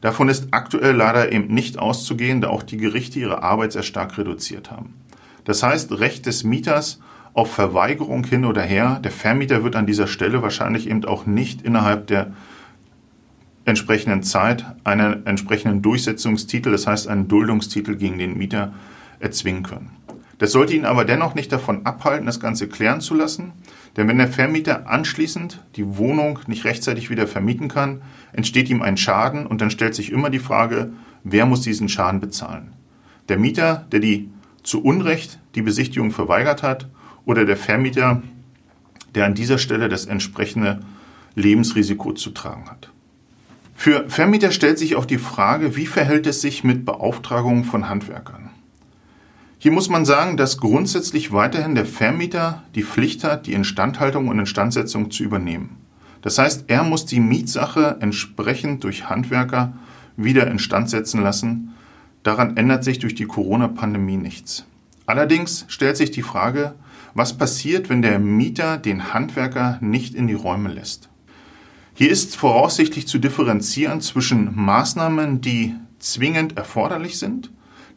Davon 0.00 0.28
ist 0.28 0.48
aktuell 0.50 0.96
leider 0.96 1.30
eben 1.30 1.54
nicht 1.54 1.78
auszugehen, 1.78 2.40
da 2.40 2.48
auch 2.48 2.64
die 2.64 2.78
Gerichte 2.78 3.20
ihre 3.20 3.44
Arbeit 3.44 3.72
sehr 3.72 3.84
stark 3.84 4.18
reduziert 4.18 4.72
haben. 4.72 4.94
Das 5.44 5.62
heißt, 5.62 5.92
Recht 6.00 6.26
des 6.26 6.42
Mieters 6.42 7.00
auf 7.32 7.52
Verweigerung 7.52 8.24
hin 8.24 8.44
oder 8.44 8.62
her. 8.62 8.98
Der 9.04 9.12
Vermieter 9.12 9.62
wird 9.62 9.76
an 9.76 9.86
dieser 9.86 10.08
Stelle 10.08 10.42
wahrscheinlich 10.42 10.90
eben 10.90 11.04
auch 11.04 11.26
nicht 11.26 11.62
innerhalb 11.62 12.08
der 12.08 12.32
entsprechenden 13.64 14.24
Zeit 14.24 14.64
einen 14.82 15.24
entsprechenden 15.26 15.80
Durchsetzungstitel, 15.80 16.72
das 16.72 16.88
heißt 16.88 17.06
einen 17.06 17.28
Duldungstitel 17.28 17.94
gegen 17.94 18.18
den 18.18 18.36
Mieter 18.36 18.72
erzwingen 19.20 19.62
können. 19.62 19.90
Das 20.38 20.50
sollte 20.50 20.74
ihn 20.74 20.86
aber 20.86 21.04
dennoch 21.04 21.36
nicht 21.36 21.52
davon 21.52 21.86
abhalten, 21.86 22.26
das 22.26 22.40
Ganze 22.40 22.66
klären 22.66 23.00
zu 23.00 23.14
lassen, 23.14 23.52
denn 23.96 24.08
wenn 24.08 24.18
der 24.18 24.28
Vermieter 24.28 24.88
anschließend 24.88 25.62
die 25.76 25.96
Wohnung 25.96 26.40
nicht 26.46 26.64
rechtzeitig 26.64 27.10
wieder 27.10 27.26
vermieten 27.26 27.68
kann, 27.68 28.02
entsteht 28.32 28.70
ihm 28.70 28.82
ein 28.82 28.96
Schaden 28.96 29.46
und 29.46 29.60
dann 29.60 29.70
stellt 29.70 29.94
sich 29.94 30.12
immer 30.12 30.30
die 30.30 30.38
Frage, 30.38 30.92
wer 31.24 31.46
muss 31.46 31.62
diesen 31.62 31.88
Schaden 31.88 32.20
bezahlen? 32.20 32.72
Der 33.28 33.38
Mieter, 33.38 33.86
der 33.90 34.00
die 34.00 34.30
zu 34.62 34.82
Unrecht 34.82 35.38
die 35.54 35.62
Besichtigung 35.62 36.10
verweigert 36.12 36.62
hat 36.62 36.88
oder 37.24 37.44
der 37.44 37.56
Vermieter, 37.56 38.22
der 39.14 39.26
an 39.26 39.34
dieser 39.34 39.58
Stelle 39.58 39.88
das 39.88 40.06
entsprechende 40.06 40.80
Lebensrisiko 41.34 42.12
zu 42.12 42.30
tragen 42.30 42.70
hat. 42.70 42.90
Für 43.74 44.08
Vermieter 44.08 44.52
stellt 44.52 44.78
sich 44.78 44.94
auch 44.94 45.06
die 45.06 45.18
Frage, 45.18 45.76
wie 45.76 45.86
verhält 45.86 46.26
es 46.26 46.40
sich 46.42 46.64
mit 46.64 46.84
Beauftragungen 46.84 47.64
von 47.64 47.88
Handwerkern? 47.88 48.49
Hier 49.62 49.72
muss 49.72 49.90
man 49.90 50.06
sagen, 50.06 50.38
dass 50.38 50.56
grundsätzlich 50.56 51.32
weiterhin 51.32 51.74
der 51.74 51.84
Vermieter 51.84 52.62
die 52.74 52.82
Pflicht 52.82 53.24
hat, 53.24 53.46
die 53.46 53.52
Instandhaltung 53.52 54.28
und 54.28 54.38
Instandsetzung 54.38 55.10
zu 55.10 55.22
übernehmen. 55.22 55.76
Das 56.22 56.38
heißt, 56.38 56.64
er 56.68 56.82
muss 56.82 57.04
die 57.04 57.20
Mietsache 57.20 57.98
entsprechend 58.00 58.84
durch 58.84 59.10
Handwerker 59.10 59.74
wieder 60.16 60.46
instand 60.50 60.88
setzen 60.88 61.22
lassen. 61.22 61.74
Daran 62.22 62.56
ändert 62.56 62.84
sich 62.84 63.00
durch 63.00 63.14
die 63.14 63.26
Corona-Pandemie 63.26 64.16
nichts. 64.16 64.64
Allerdings 65.04 65.66
stellt 65.68 65.98
sich 65.98 66.10
die 66.10 66.22
Frage, 66.22 66.74
was 67.12 67.36
passiert, 67.36 67.90
wenn 67.90 68.00
der 68.00 68.18
Mieter 68.18 68.78
den 68.78 69.12
Handwerker 69.12 69.76
nicht 69.82 70.14
in 70.14 70.26
die 70.26 70.32
Räume 70.32 70.70
lässt. 70.70 71.10
Hier 71.92 72.10
ist 72.10 72.34
voraussichtlich 72.34 73.06
zu 73.06 73.18
differenzieren 73.18 74.00
zwischen 74.00 74.52
Maßnahmen, 74.54 75.42
die 75.42 75.74
zwingend 75.98 76.56
erforderlich 76.56 77.18
sind, 77.18 77.50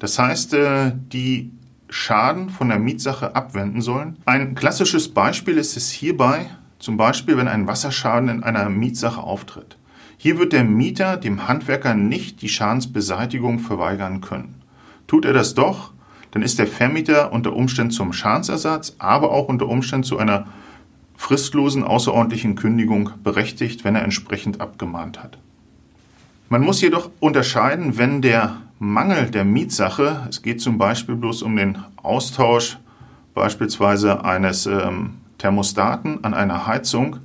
das 0.03 0.19
heißt, 0.19 0.53
äh, 0.55 0.91
die 1.13 1.53
Schaden 1.87 2.49
von 2.49 2.67
der 2.67 2.77
Mietsache 2.77 3.37
abwenden 3.37 3.79
sollen. 3.79 4.17
Ein 4.25 4.53
klassisches 4.53 5.07
Beispiel 5.07 5.57
ist 5.57 5.77
es 5.77 5.91
hierbei, 5.91 6.47
zum 6.77 6.97
Beispiel, 6.97 7.37
wenn 7.37 7.47
ein 7.47 7.67
Wasserschaden 7.67 8.27
in 8.27 8.43
einer 8.43 8.67
Mietsache 8.67 9.21
auftritt. 9.21 9.77
Hier 10.17 10.37
wird 10.39 10.51
der 10.51 10.65
Mieter 10.65 11.15
dem 11.15 11.47
Handwerker 11.47 11.95
nicht 11.95 12.41
die 12.41 12.49
Schadensbeseitigung 12.49 13.59
verweigern 13.59 14.19
können. 14.19 14.61
Tut 15.07 15.23
er 15.23 15.31
das 15.31 15.53
doch, 15.53 15.93
dann 16.31 16.41
ist 16.41 16.59
der 16.59 16.67
Vermieter 16.67 17.31
unter 17.31 17.53
Umständen 17.53 17.91
zum 17.91 18.11
Schadensersatz, 18.11 18.97
aber 18.99 19.31
auch 19.31 19.47
unter 19.47 19.69
Umständen 19.69 20.03
zu 20.03 20.17
einer 20.17 20.47
fristlosen 21.15 21.85
außerordentlichen 21.85 22.55
Kündigung 22.55 23.11
berechtigt, 23.23 23.85
wenn 23.85 23.95
er 23.95 24.03
entsprechend 24.03 24.59
abgemahnt 24.59 25.23
hat. 25.23 25.37
Man 26.49 26.61
muss 26.61 26.81
jedoch 26.81 27.09
unterscheiden, 27.21 27.97
wenn 27.97 28.21
der 28.21 28.57
Mangel 28.83 29.29
der 29.29 29.45
Mietsache, 29.45 30.27
es 30.29 30.41
geht 30.41 30.59
zum 30.59 30.77
Beispiel 30.77 31.15
bloß 31.15 31.41
um 31.43 31.55
den 31.55 31.77
Austausch 31.95 32.79
beispielsweise 33.33 34.25
eines 34.25 34.65
ähm, 34.65 35.11
Thermostaten 35.37 36.21
an 36.25 36.33
einer 36.33 36.67
Heizung, 36.67 37.19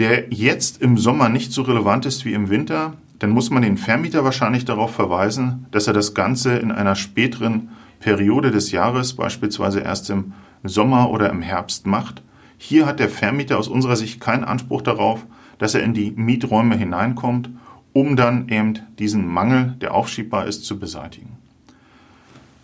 der 0.00 0.32
jetzt 0.32 0.82
im 0.82 0.98
Sommer 0.98 1.28
nicht 1.28 1.52
so 1.52 1.62
relevant 1.62 2.04
ist 2.04 2.24
wie 2.24 2.32
im 2.32 2.50
Winter, 2.50 2.94
dann 3.20 3.30
muss 3.30 3.48
man 3.48 3.62
den 3.62 3.76
Vermieter 3.76 4.24
wahrscheinlich 4.24 4.64
darauf 4.64 4.92
verweisen, 4.92 5.66
dass 5.70 5.86
er 5.86 5.92
das 5.92 6.14
Ganze 6.14 6.56
in 6.56 6.72
einer 6.72 6.96
späteren 6.96 7.68
Periode 8.00 8.50
des 8.50 8.72
Jahres, 8.72 9.14
beispielsweise 9.14 9.78
erst 9.78 10.10
im 10.10 10.32
Sommer 10.64 11.10
oder 11.10 11.30
im 11.30 11.42
Herbst 11.42 11.86
macht. 11.86 12.24
Hier 12.58 12.86
hat 12.86 12.98
der 12.98 13.08
Vermieter 13.08 13.56
aus 13.56 13.68
unserer 13.68 13.94
Sicht 13.94 14.20
keinen 14.20 14.42
Anspruch 14.42 14.82
darauf, 14.82 15.26
dass 15.58 15.76
er 15.76 15.84
in 15.84 15.94
die 15.94 16.10
Mieträume 16.10 16.76
hineinkommt, 16.76 17.50
um 17.96 18.14
dann 18.14 18.50
eben 18.50 18.74
diesen 18.98 19.26
Mangel, 19.26 19.74
der 19.80 19.94
aufschiebbar 19.94 20.46
ist, 20.46 20.66
zu 20.66 20.78
beseitigen. 20.78 21.38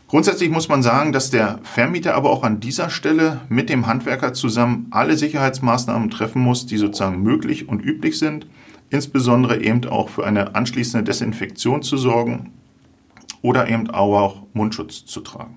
Grundsätzlich 0.07 0.51
muss 0.51 0.69
man 0.69 0.83
sagen, 0.83 1.12
dass 1.12 1.31
der 1.31 1.59
Vermieter 1.62 2.15
aber 2.17 2.29
auch 2.29 2.43
an 2.43 2.61
dieser 2.61 2.91
Stelle 2.91 3.41
mit 3.49 3.71
dem 3.71 3.87
Handwerker 3.87 4.35
zusammen 4.35 4.89
alle 4.91 5.17
Sicherheitsmaßnahmen 5.17 6.11
treffen 6.11 6.43
muss, 6.43 6.67
die 6.67 6.77
sozusagen 6.77 7.23
möglich 7.23 7.67
und 7.67 7.81
üblich 7.83 8.19
sind, 8.19 8.47
insbesondere 8.91 9.62
eben 9.62 9.87
auch 9.87 10.11
für 10.11 10.27
eine 10.27 10.55
anschließende 10.55 11.03
Desinfektion 11.03 11.81
zu 11.81 11.97
sorgen 11.97 12.53
oder 13.41 13.71
eben 13.71 13.89
auch 13.89 14.43
Mundschutz 14.53 15.07
zu 15.07 15.23
tragen. 15.23 15.57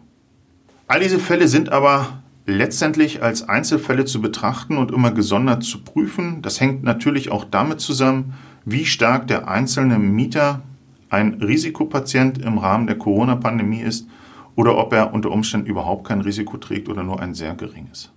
All 0.88 1.01
diese 1.01 1.20
Fälle 1.20 1.50
sind 1.50 1.67
aber 1.67 2.24
letztendlich 2.46 3.22
als 3.22 3.50
Einzelfälle 3.50 4.05
zu 4.05 4.22
betrachten 4.22 4.77
und 4.77 4.91
immer 4.91 5.12
gesondert 5.12 5.65
zu 5.65 5.84
prüfen. 5.84 6.41
Das 6.41 6.62
hängt 6.62 6.84
natürlich 6.84 7.29
auch 7.29 7.44
damit 7.44 7.82
zusammen, 7.82 8.36
wie 8.65 8.86
stark 8.86 9.27
der 9.27 9.48
einzelne 9.48 10.00
Mieter 10.00 10.63
ein 11.10 11.36
Risikopatient 11.36 12.39
im 12.39 12.57
Rahmen 12.57 12.88
der 12.88 12.98
Corona-Pandemie 12.98 13.81
ist 13.81 14.07
oder 14.55 14.77
ob 14.77 14.91
er 14.91 15.13
unter 15.13 15.31
Umständen 15.31 15.67
überhaupt 15.67 16.07
kein 16.07 16.22
Risiko 16.22 16.57
trägt 16.57 16.89
oder 16.89 17.03
nur 17.03 17.22
ein 17.22 17.36
sehr 17.36 17.53
geringes. 17.53 18.12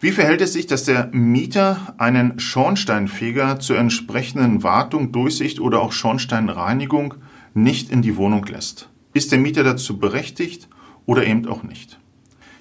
Wie 0.00 0.10
verhält 0.10 0.40
es 0.40 0.52
sich, 0.52 0.66
dass 0.66 0.84
der 0.84 1.08
Mieter 1.12 1.94
einen 1.98 2.40
Schornsteinfeger 2.40 3.60
zur 3.60 3.78
entsprechenden 3.78 4.64
Wartung, 4.64 5.12
Durchsicht 5.12 5.60
oder 5.60 5.80
auch 5.80 5.92
Schornsteinreinigung 5.92 7.14
nicht 7.54 7.90
in 7.90 8.02
die 8.02 8.16
Wohnung 8.16 8.44
lässt? 8.46 8.88
Ist 9.14 9.30
der 9.30 9.38
Mieter 9.38 9.62
dazu 9.62 10.00
berechtigt 10.00 10.68
oder 11.06 11.24
eben 11.24 11.46
auch 11.46 11.62
nicht? 11.62 12.00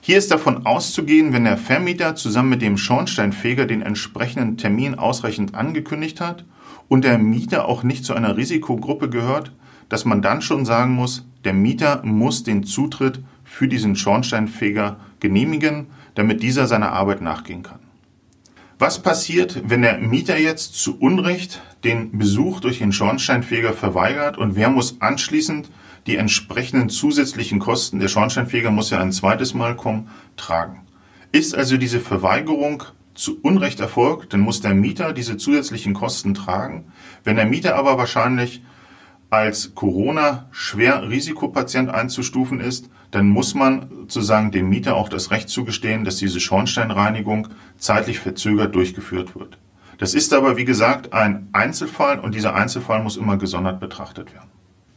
Hier 0.01 0.19
ist 0.19 0.29
davon 0.29 0.67
auszugehen, 0.67 1.33
wenn 1.33 1.45
der 1.45 1.57
Vermieter 1.57 2.15
zusammen 2.15 2.49
mit 2.49 2.61
dem 2.61 2.77
Schornsteinfeger 2.77 3.65
den 3.65 3.81
entsprechenden 3.81 4.57
Termin 4.57 4.95
ausreichend 4.95 5.55
angekündigt 5.55 6.21
hat 6.21 6.45
und 6.91 7.05
der 7.05 7.17
Mieter 7.17 7.69
auch 7.69 7.83
nicht 7.83 8.03
zu 8.03 8.13
einer 8.15 8.35
Risikogruppe 8.35 9.09
gehört, 9.09 9.53
dass 9.87 10.03
man 10.03 10.21
dann 10.21 10.41
schon 10.41 10.65
sagen 10.65 10.91
muss, 10.91 11.25
der 11.45 11.53
Mieter 11.53 12.01
muss 12.03 12.43
den 12.43 12.65
Zutritt 12.65 13.21
für 13.45 13.69
diesen 13.69 13.95
Schornsteinfeger 13.95 14.97
genehmigen, 15.21 15.87
damit 16.15 16.43
dieser 16.43 16.67
seiner 16.67 16.91
Arbeit 16.91 17.21
nachgehen 17.21 17.63
kann. 17.63 17.79
Was 18.77 19.01
passiert, 19.01 19.61
wenn 19.69 19.83
der 19.83 19.99
Mieter 19.99 20.37
jetzt 20.37 20.75
zu 20.75 20.99
Unrecht 20.99 21.61
den 21.85 22.17
Besuch 22.17 22.59
durch 22.59 22.79
den 22.79 22.91
Schornsteinfeger 22.91 23.71
verweigert 23.71 24.37
und 24.37 24.57
wer 24.57 24.69
muss 24.69 24.99
anschließend 24.99 25.69
die 26.07 26.17
entsprechenden 26.17 26.89
zusätzlichen 26.89 27.59
Kosten, 27.59 27.99
der 27.99 28.09
Schornsteinfeger 28.09 28.69
muss 28.69 28.89
ja 28.89 28.99
ein 28.99 29.13
zweites 29.13 29.53
Mal 29.53 29.77
kommen, 29.77 30.09
tragen. 30.35 30.81
Ist 31.31 31.55
also 31.55 31.77
diese 31.77 32.01
Verweigerung 32.01 32.83
zu 33.13 33.39
Unrecht 33.41 33.79
erfolgt, 33.79 34.33
dann 34.33 34.41
muss 34.41 34.61
der 34.61 34.73
Mieter 34.73 35.13
diese 35.13 35.37
zusätzlichen 35.37 35.93
Kosten 35.93 36.33
tragen. 36.33 36.91
Wenn 37.23 37.35
der 37.35 37.45
Mieter 37.45 37.75
aber 37.75 37.97
wahrscheinlich 37.97 38.63
als 39.29 39.75
Corona-Schwer-Risikopatient 39.75 41.89
einzustufen 41.89 42.59
ist, 42.59 42.89
dann 43.11 43.29
muss 43.29 43.55
man 43.55 43.87
sozusagen 44.01 44.51
dem 44.51 44.69
Mieter 44.69 44.95
auch 44.95 45.09
das 45.09 45.31
Recht 45.31 45.49
zugestehen, 45.49 46.03
dass 46.03 46.17
diese 46.17 46.39
Schornsteinreinigung 46.39 47.47
zeitlich 47.77 48.19
verzögert 48.19 48.75
durchgeführt 48.75 49.35
wird. 49.35 49.57
Das 49.97 50.13
ist 50.13 50.33
aber, 50.33 50.57
wie 50.57 50.65
gesagt, 50.65 51.13
ein 51.13 51.47
Einzelfall 51.53 52.19
und 52.19 52.35
dieser 52.35 52.55
Einzelfall 52.55 53.03
muss 53.03 53.17
immer 53.17 53.37
gesondert 53.37 53.79
betrachtet 53.79 54.33
werden. 54.33 54.49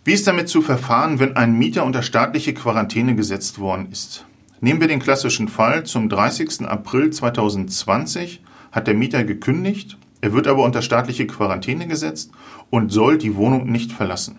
Wie 0.05 0.13
ist 0.13 0.27
damit 0.27 0.49
zu 0.49 0.63
verfahren, 0.63 1.19
wenn 1.19 1.37
ein 1.37 1.59
Mieter 1.59 1.85
unter 1.85 2.03
staatliche 2.03 2.55
Quarantäne 2.55 3.15
gesetzt 3.15 3.59
worden 3.59 3.89
ist? 3.91 4.25
Nehmen 4.65 4.81
wir 4.81 4.89
den 4.89 4.99
klassischen 4.99 5.47
Fall. 5.49 5.85
Zum 5.85 6.09
30. 6.09 6.63
April 6.63 7.11
2020 7.11 8.41
hat 8.73 8.87
der 8.87 8.95
Mieter 8.95 9.23
gekündigt, 9.23 9.99
er 10.23 10.33
wird 10.33 10.47
aber 10.47 10.65
unter 10.65 10.81
staatliche 10.81 11.27
Quarantäne 11.27 11.87
gesetzt 11.87 12.31
und 12.71 12.91
soll 12.91 13.19
die 13.19 13.37
Wohnung 13.37 13.71
nicht 13.71 13.93
verlassen. 13.93 14.39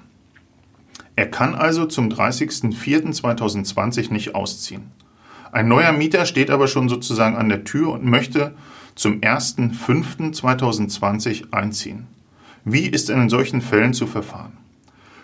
Er 1.16 1.30
kann 1.30 1.54
also 1.54 1.86
zum 1.86 2.10
30.04.2020 2.10 4.12
nicht 4.12 4.34
ausziehen. 4.34 4.90
Ein 5.52 5.68
neuer 5.68 5.92
Mieter 5.92 6.26
steht 6.26 6.50
aber 6.50 6.68
schon 6.68 6.90
sozusagen 6.90 7.36
an 7.36 7.50
der 7.50 7.64
Tür 7.64 7.92
und 7.92 8.04
möchte 8.04 8.56
zum 8.96 9.20
1.05.2020 9.20 11.54
einziehen. 11.54 12.08
Wie 12.64 12.88
ist 12.88 13.12
in 13.12 13.30
solchen 13.30 13.62
Fällen 13.62 13.94
zu 13.94 14.08
verfahren? 14.08 14.54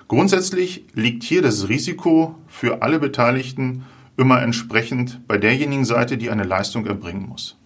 Grundsätzlich 0.08 0.86
liegt 0.94 1.24
hier 1.24 1.42
das 1.42 1.70
Risiko 1.70 2.36
für 2.46 2.84
alle 2.84 3.00
Beteiligten 3.00 3.84
immer 4.17 4.41
entsprechend 4.41 5.26
bei 5.28 5.38
derjenigen 5.38 5.86
Seite, 5.86 6.17
die 6.17 6.30
eine 6.30 6.43
Leistung 6.43 6.86
erbringen 6.86 7.28
muss. 7.28 7.58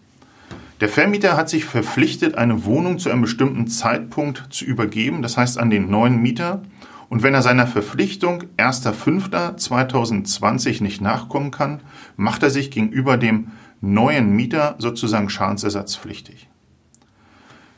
Der 0.82 0.90
Vermieter 0.90 1.38
hat 1.38 1.48
sich 1.50 1.64
verpflichtet, 1.66 2.36
eine 2.36 2.66
Wohnung 2.66 3.00
zu 3.00 3.10
einem 3.10 3.22
bestimmten 3.22 3.68
Zeitpunkt 3.68 4.48
zu 4.50 4.66
übergeben, 4.66 5.22
das 5.22 5.38
heißt 5.38 5.58
an 5.58 5.70
den 5.70 5.90
neuen 5.90 6.22
Mieter. 6.22 6.64
Und 7.08 7.24
wenn 7.24 7.34
er 7.34 7.42
seiner 7.42 7.68
Verpflichtung 7.68 8.44
1.5.2020 8.58 10.84
nicht 10.84 11.00
nachkommen 11.02 11.52
kann, 11.52 11.80
macht 12.18 12.44
er 12.44 12.50
sich 12.50 12.72
gegenüber 12.72 13.16
dem 13.16 13.52
neuen 13.80 14.36
Mieter 14.36 14.76
sozusagen 14.80 15.30
schadensersatzpflichtig. 15.30 16.50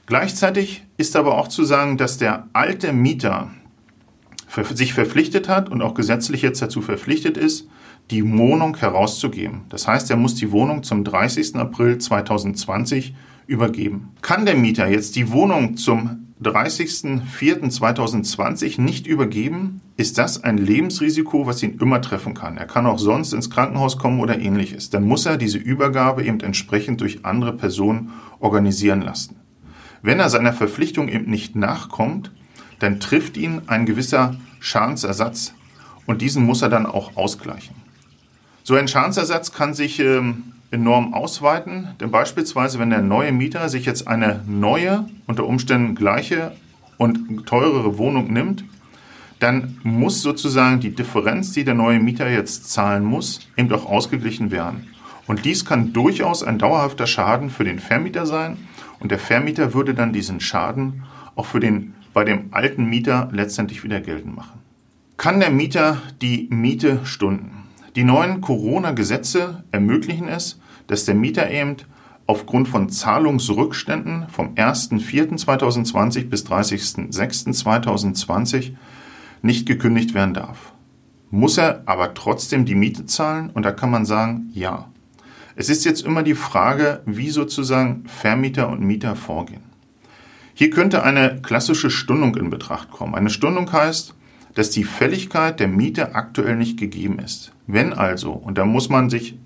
Gleichzeitig 0.08 0.84
ist 0.96 1.16
aber 1.16 1.38
auch 1.38 1.50
zu 1.50 1.66
sagen, 1.66 1.98
dass 1.98 2.18
der 2.18 2.48
alte 2.54 2.94
Mieter 2.94 3.52
sich 4.74 4.94
verpflichtet 4.94 5.50
hat 5.50 5.70
und 5.70 5.84
auch 5.84 5.94
gesetzlich 5.94 6.42
jetzt 6.42 6.62
dazu 6.62 6.82
verpflichtet 6.82 7.38
ist, 7.38 7.68
die 8.12 8.38
Wohnung 8.38 8.78
herauszugeben. 8.78 9.62
Das 9.70 9.88
heißt, 9.88 10.10
er 10.10 10.18
muss 10.18 10.36
die 10.36 10.52
Wohnung 10.52 10.84
zum 10.84 11.04
30. 11.04 11.56
April 11.56 11.98
2020 11.98 13.16
übergeben. 13.48 14.10
Kann 14.22 14.46
der 14.46 14.56
Mieter 14.56 14.88
jetzt 14.88 15.16
die 15.16 15.32
Wohnung 15.32 15.78
zum 15.78 16.28
30.04.2020 16.44 18.80
nicht 18.80 19.08
übergeben, 19.08 19.82
ist 19.98 20.20
das 20.20 20.44
ein 20.44 20.58
Lebensrisiko, 20.58 21.48
was 21.48 21.64
ihn 21.64 21.80
immer 21.80 22.00
treffen 22.02 22.36
kann. 22.36 22.58
Er 22.58 22.68
kann 22.68 22.86
auch 22.86 23.00
sonst 23.00 23.34
ins 23.34 23.50
Krankenhaus 23.50 23.98
kommen 23.98 24.20
oder 24.20 24.40
ähnliches. 24.40 24.92
Dann 24.92 25.04
muss 25.04 25.26
er 25.26 25.38
diese 25.38 25.58
Übergabe 25.58 26.24
eben 26.24 26.40
entsprechend 26.42 27.02
durch 27.02 27.26
andere 27.26 27.54
Personen 27.54 28.12
organisieren 28.40 29.02
lassen. 29.02 29.38
Wenn 30.04 30.20
er 30.20 30.30
seiner 30.30 30.54
Verpflichtung 30.54 31.10
eben 31.10 31.26
nicht 31.26 31.56
nachkommt, 31.56 32.32
dann 32.78 33.00
trifft 33.00 33.38
ihn 33.38 33.64
ein 33.66 33.88
gewisser 33.88 34.36
Schadensersatz 34.60 35.56
und 36.06 36.22
diesen 36.22 36.46
muss 36.46 36.62
er 36.62 36.70
dann 36.70 36.86
auch 36.86 37.18
ausgleichen. 37.18 37.87
So 38.68 38.76
ein 38.76 38.90
Schadensersatz 38.90 39.54
kann 39.54 39.74
sich 39.74 39.98
ähm, 40.02 40.52
enorm 40.72 41.14
ausweiten, 41.14 41.88
denn 42.02 42.12
beispielsweise, 42.12 42.80
wenn 42.80 42.90
der 42.90 43.02
neue 43.02 43.32
Mieter 43.32 43.70
sich 43.70 43.86
jetzt 43.86 44.10
eine 44.10 44.44
neue, 44.46 45.08
unter 45.26 45.46
Umständen 45.46 45.96
gleiche 45.96 46.52
und 46.98 47.46
teurere 47.46 47.98
Wohnung 47.98 48.34
nimmt, 48.34 48.66
dann 49.40 49.78
muss 49.84 50.22
sozusagen 50.22 50.82
die 50.82 50.94
Differenz, 50.94 51.54
die 51.54 51.64
der 51.64 51.76
neue 51.76 52.02
Mieter 52.02 52.30
jetzt 52.30 52.70
zahlen 52.70 53.06
muss, 53.06 53.40
eben 53.56 53.72
auch 53.72 53.86
ausgeglichen 53.86 54.52
werden. 54.52 54.88
Und 55.28 55.46
dies 55.46 55.64
kann 55.64 55.94
durchaus 55.94 56.44
ein 56.44 56.60
dauerhafter 56.60 57.08
Schaden 57.08 57.50
für 57.50 57.64
den 57.64 57.80
Vermieter 57.80 58.26
sein 58.26 58.58
und 59.00 59.12
der 59.12 59.20
Vermieter 59.20 59.74
würde 59.76 59.94
dann 59.94 60.12
diesen 60.12 60.42
Schaden 60.42 61.04
auch 61.38 61.46
für 61.46 61.62
den 61.62 61.94
bei 62.14 62.26
dem 62.26 62.50
alten 62.52 62.84
Mieter 62.90 63.30
letztendlich 63.32 63.86
wieder 63.86 64.02
geltend 64.02 64.36
machen. 64.36 64.60
Kann 65.16 65.40
der 65.40 65.52
Mieter 65.52 66.02
die 66.22 66.50
Miete 66.52 67.00
stunden? 67.06 67.57
Die 67.98 68.04
neuen 68.04 68.42
Corona-Gesetze 68.42 69.64
ermöglichen 69.72 70.28
es, 70.28 70.60
dass 70.86 71.06
der 71.06 71.16
Mieter 71.16 71.50
eben 71.50 71.78
aufgrund 72.28 72.68
von 72.68 72.90
Zahlungsrückständen 72.90 74.28
vom 74.30 74.54
1.4.2020 74.54 76.30
bis 76.30 76.46
30.06.2020 76.46 78.74
nicht 79.42 79.66
gekündigt 79.66 80.14
werden 80.14 80.36
darf. 80.36 80.74
Muss 81.32 81.58
er 81.58 81.82
aber 81.88 82.14
trotzdem 82.14 82.66
die 82.66 82.76
Miete 82.76 83.08
zahlen? 83.08 83.50
Und 83.50 83.64
da 83.64 83.72
kann 83.72 83.90
man 83.90 84.06
sagen, 84.06 84.52
ja. 84.54 84.90
Es 85.56 85.70
ist 85.70 85.84
jetzt 85.84 86.06
immer 86.06 86.22
die 86.22 86.36
Frage, 86.36 87.02
wie 87.08 87.32
sozusagen 87.32 88.04
Vermieter 88.06 88.70
und 88.70 88.82
Mieter 88.82 89.16
vorgehen. 89.16 89.64
Hier 90.54 90.70
könnte 90.70 91.02
eine 91.02 91.42
klassische 91.42 91.90
Stundung 91.90 92.36
in 92.36 92.52
Betracht 92.52 92.92
kommen. 92.92 93.16
Eine 93.16 93.32
Stundung 93.32 93.72
heißt, 93.72 94.14
dass 94.58 94.70
die 94.72 94.86
Fälligkeit 94.86 95.60
der 95.60 95.68
Miete 95.68 96.16
aktuell 96.16 96.56
nicht 96.56 96.80
gegeben 96.80 97.20
ist. 97.20 97.52
Wenn 97.68 97.94
also, 97.94 98.32
und 98.32 98.58
da 98.58 98.66
muss 98.66 98.90
man 98.90 99.12
sich 99.12 99.38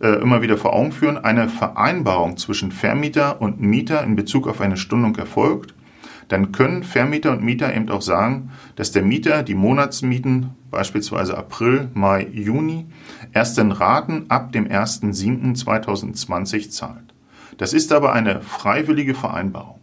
äh, 0.00 0.22
immer 0.22 0.40
wieder 0.40 0.56
vor 0.56 0.72
Augen 0.72 0.92
führen, 0.92 1.18
eine 1.18 1.48
Vereinbarung 1.48 2.36
zwischen 2.36 2.70
Vermieter 2.70 3.40
und 3.40 3.60
Mieter 3.60 4.04
in 4.04 4.14
Bezug 4.14 4.46
auf 4.46 4.60
eine 4.60 4.76
Stundung 4.76 5.16
erfolgt, 5.16 5.74
dann 6.28 6.52
können 6.52 6.84
Vermieter 6.84 7.32
und 7.32 7.42
Mieter 7.42 7.74
eben 7.74 7.90
auch 7.90 8.02
sagen, 8.02 8.52
dass 8.76 8.92
der 8.92 9.02
Mieter 9.02 9.42
die 9.42 9.56
Monatsmieten, 9.56 10.50
beispielsweise 10.70 11.36
April, 11.36 11.88
Mai, 11.92 12.28
Juni, 12.32 12.86
erst 13.32 13.58
in 13.58 13.72
Raten 13.72 14.26
ab 14.28 14.52
dem 14.52 14.68
1.7.2020 14.68 16.70
zahlt. 16.70 17.12
Das 17.58 17.72
ist 17.72 17.92
aber 17.92 18.12
eine 18.12 18.42
freiwillige 18.42 19.14
Vereinbarung. 19.14 19.80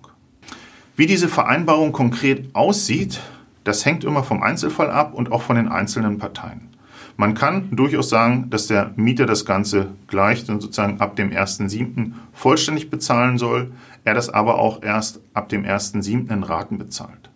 Wie 0.96 1.06
diese 1.06 1.28
Vereinbarung 1.28 1.92
konkret 1.92 2.56
aussieht, 2.56 3.20
das 3.63 3.86
hängt 3.86 4.04
immer 4.04 4.24
vom 4.24 4.41
Einzelfall 4.41 4.89
ab 4.89 5.13
und 5.13 5.32
auch 5.32 5.41
von 5.41 5.56
den 5.56 5.67
einzelnen 5.67 6.17
Parteien. 6.17 6.69
Man 7.17 7.34
kann 7.34 7.69
durchaus 7.72 8.10
sagen, 8.10 8.50
dass 8.50 8.67
der 8.67 8.93
Mieter 8.95 9.26
das 9.26 9.45
Ganze 9.45 9.88
gleich 10.08 10.45
dann 10.45 10.62
sozusagen 10.62 11.02
ab 11.02 11.17
dem 11.17 11.32
1.7. 11.32 12.13
vollständig 12.32 12.89
bezahlen 12.89 13.38
soll, 13.38 13.74
er 14.06 14.13
das 14.13 14.30
aber 14.30 14.58
auch 14.58 14.82
erst 14.84 15.19
ab 15.34 15.50
dem 15.50 15.65
1.7. 15.65 16.32
in 16.32 16.43
Raten 16.43 16.78
bezahlt. 16.78 17.30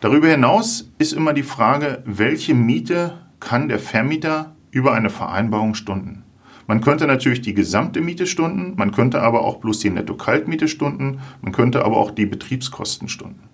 Darüber 0.00 0.26
hinaus 0.26 0.90
ist 0.98 1.12
immer 1.12 1.32
die 1.32 1.44
Frage, 1.44 2.02
welche 2.04 2.54
Miete 2.54 3.18
kann 3.38 3.68
der 3.68 3.78
Vermieter 3.78 4.56
über 4.72 4.94
eine 4.94 5.10
Vereinbarung 5.10 5.74
stunden. 5.74 6.24
Man 6.66 6.80
könnte 6.80 7.06
natürlich 7.06 7.40
die 7.40 7.54
gesamte 7.54 8.00
Miete 8.00 8.26
stunden, 8.26 8.74
man 8.76 8.90
könnte 8.90 9.22
aber 9.22 9.42
auch 9.42 9.58
bloß 9.58 9.78
die 9.78 9.90
Netto-Kaltmiete 9.90 10.66
stunden, 10.66 11.20
man 11.40 11.52
könnte 11.52 11.84
aber 11.84 11.98
auch 11.98 12.10
die 12.10 12.26
Betriebskosten 12.26 13.08
stunden. 13.08 13.51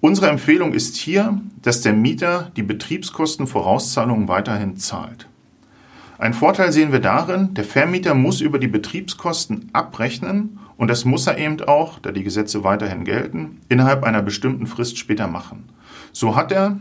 Unsere 0.00 0.28
Empfehlung 0.28 0.74
ist 0.74 0.96
hier, 0.96 1.40
dass 1.60 1.80
der 1.80 1.92
Mieter 1.92 2.52
die 2.56 2.62
Betriebskostenvorauszahlungen 2.62 4.28
weiterhin 4.28 4.76
zahlt. 4.76 5.28
Ein 6.18 6.34
Vorteil 6.34 6.70
sehen 6.70 6.92
wir 6.92 7.00
darin, 7.00 7.54
der 7.54 7.64
Vermieter 7.64 8.14
muss 8.14 8.40
über 8.40 8.60
die 8.60 8.68
Betriebskosten 8.68 9.70
abrechnen 9.72 10.60
und 10.76 10.88
das 10.88 11.04
muss 11.04 11.26
er 11.26 11.36
eben 11.38 11.60
auch, 11.62 11.98
da 11.98 12.12
die 12.12 12.22
Gesetze 12.22 12.62
weiterhin 12.62 13.04
gelten, 13.04 13.60
innerhalb 13.68 14.04
einer 14.04 14.22
bestimmten 14.22 14.68
Frist 14.68 14.98
später 14.98 15.26
machen. 15.26 15.68
So 16.12 16.36
hat 16.36 16.52
er 16.52 16.80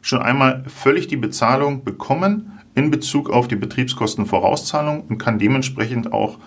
schon 0.00 0.22
einmal 0.22 0.62
völlig 0.68 1.08
die 1.08 1.16
Bezahlung 1.16 1.82
bekommen 1.82 2.60
in 2.76 2.92
Bezug 2.92 3.28
auf 3.28 3.48
die 3.48 3.56
Betriebskostenvorauszahlung 3.56 5.02
und 5.02 5.18
kann 5.18 5.40
dementsprechend 5.40 6.12
auch 6.12 6.38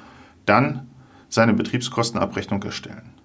dann 0.45 0.87
seine 1.27 1.53
Betriebskostenabrechnung 1.53 2.63
erstellen. 2.63 3.16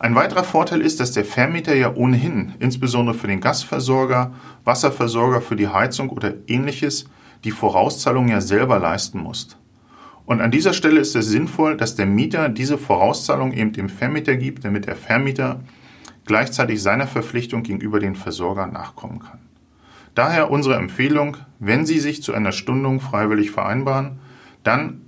Ein 0.00 0.14
weiterer 0.14 0.44
Vorteil 0.44 0.80
ist, 0.80 0.98
dass 0.98 1.12
der 1.12 1.26
Vermieter 1.26 1.74
ja 1.74 1.94
ohnehin, 1.94 2.54
insbesondere 2.58 3.14
für 3.14 3.26
den 3.26 3.42
Gasversorger, 3.42 4.32
Wasserversorger 4.64 5.42
für 5.42 5.56
die 5.56 5.68
Heizung 5.68 6.08
oder 6.08 6.32
ähnliches, 6.46 7.04
die 7.44 7.50
Vorauszahlung 7.50 8.28
ja 8.28 8.40
selber 8.40 8.78
leisten 8.78 9.18
muss. 9.18 9.58
Und 10.24 10.40
an 10.40 10.50
dieser 10.50 10.72
Stelle 10.72 11.00
ist 11.00 11.14
es 11.16 11.26
sinnvoll, 11.26 11.76
dass 11.76 11.96
der 11.96 12.06
Mieter 12.06 12.48
diese 12.48 12.78
Vorauszahlung 12.78 13.52
eben 13.52 13.72
dem 13.72 13.90
Vermieter 13.90 14.36
gibt, 14.36 14.64
damit 14.64 14.86
der 14.86 14.96
Vermieter 14.96 15.60
gleichzeitig 16.24 16.80
seiner 16.80 17.06
Verpflichtung 17.06 17.62
gegenüber 17.62 18.00
den 18.00 18.16
Versorger 18.16 18.66
nachkommen 18.68 19.18
kann. 19.18 19.40
Daher 20.14 20.50
unsere 20.50 20.76
Empfehlung, 20.76 21.36
wenn 21.58 21.84
Sie 21.84 21.98
sich 21.98 22.22
zu 22.22 22.32
einer 22.32 22.52
Stundung 22.52 23.00
freiwillig 23.00 23.50
vereinbaren, 23.50 24.18
dann 24.64 25.02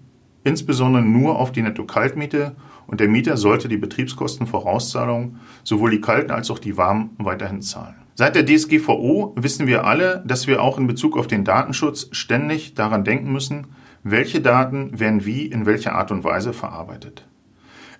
insbesondere 0.44 1.02
nur 1.02 1.38
auf 1.38 1.50
die 1.50 1.62
Netto-Kaltmiete 1.62 2.55
und 2.92 3.00
der 3.00 3.09
Mieter 3.09 3.38
sollte 3.38 3.68
die 3.68 3.78
Betriebskostenvorauszahlung 3.78 5.37
sowohl 5.64 5.92
die 5.92 6.02
kalten 6.02 6.31
als 6.31 6.50
auch 6.50 6.59
die 6.59 6.76
warmen 6.76 7.16
weiterhin 7.16 7.62
zahlen. 7.62 7.94
Seit 8.14 8.35
der 8.37 8.44
DSGVO 8.44 9.33
wissen 9.35 9.66
wir 9.66 9.87
alle, 9.87 10.22
dass 10.26 10.46
wir 10.46 10.61
auch 10.61 10.76
in 10.76 10.87
Bezug 10.87 11.16
auf 11.16 11.26
den 11.26 11.42
Datenschutz 11.42 12.09
ständig 12.12 12.74
daran 12.74 13.02
denken 13.02 13.33
müssen, 13.33 13.68
welche 14.05 14.42
Daten 14.42 15.00
werden 15.00 15.24
wie 15.24 15.46
in 15.46 15.64
welcher 15.64 15.94
Art 15.94 16.11
und 16.11 16.22
Weise 16.22 16.52
verarbeitet. 16.52 17.26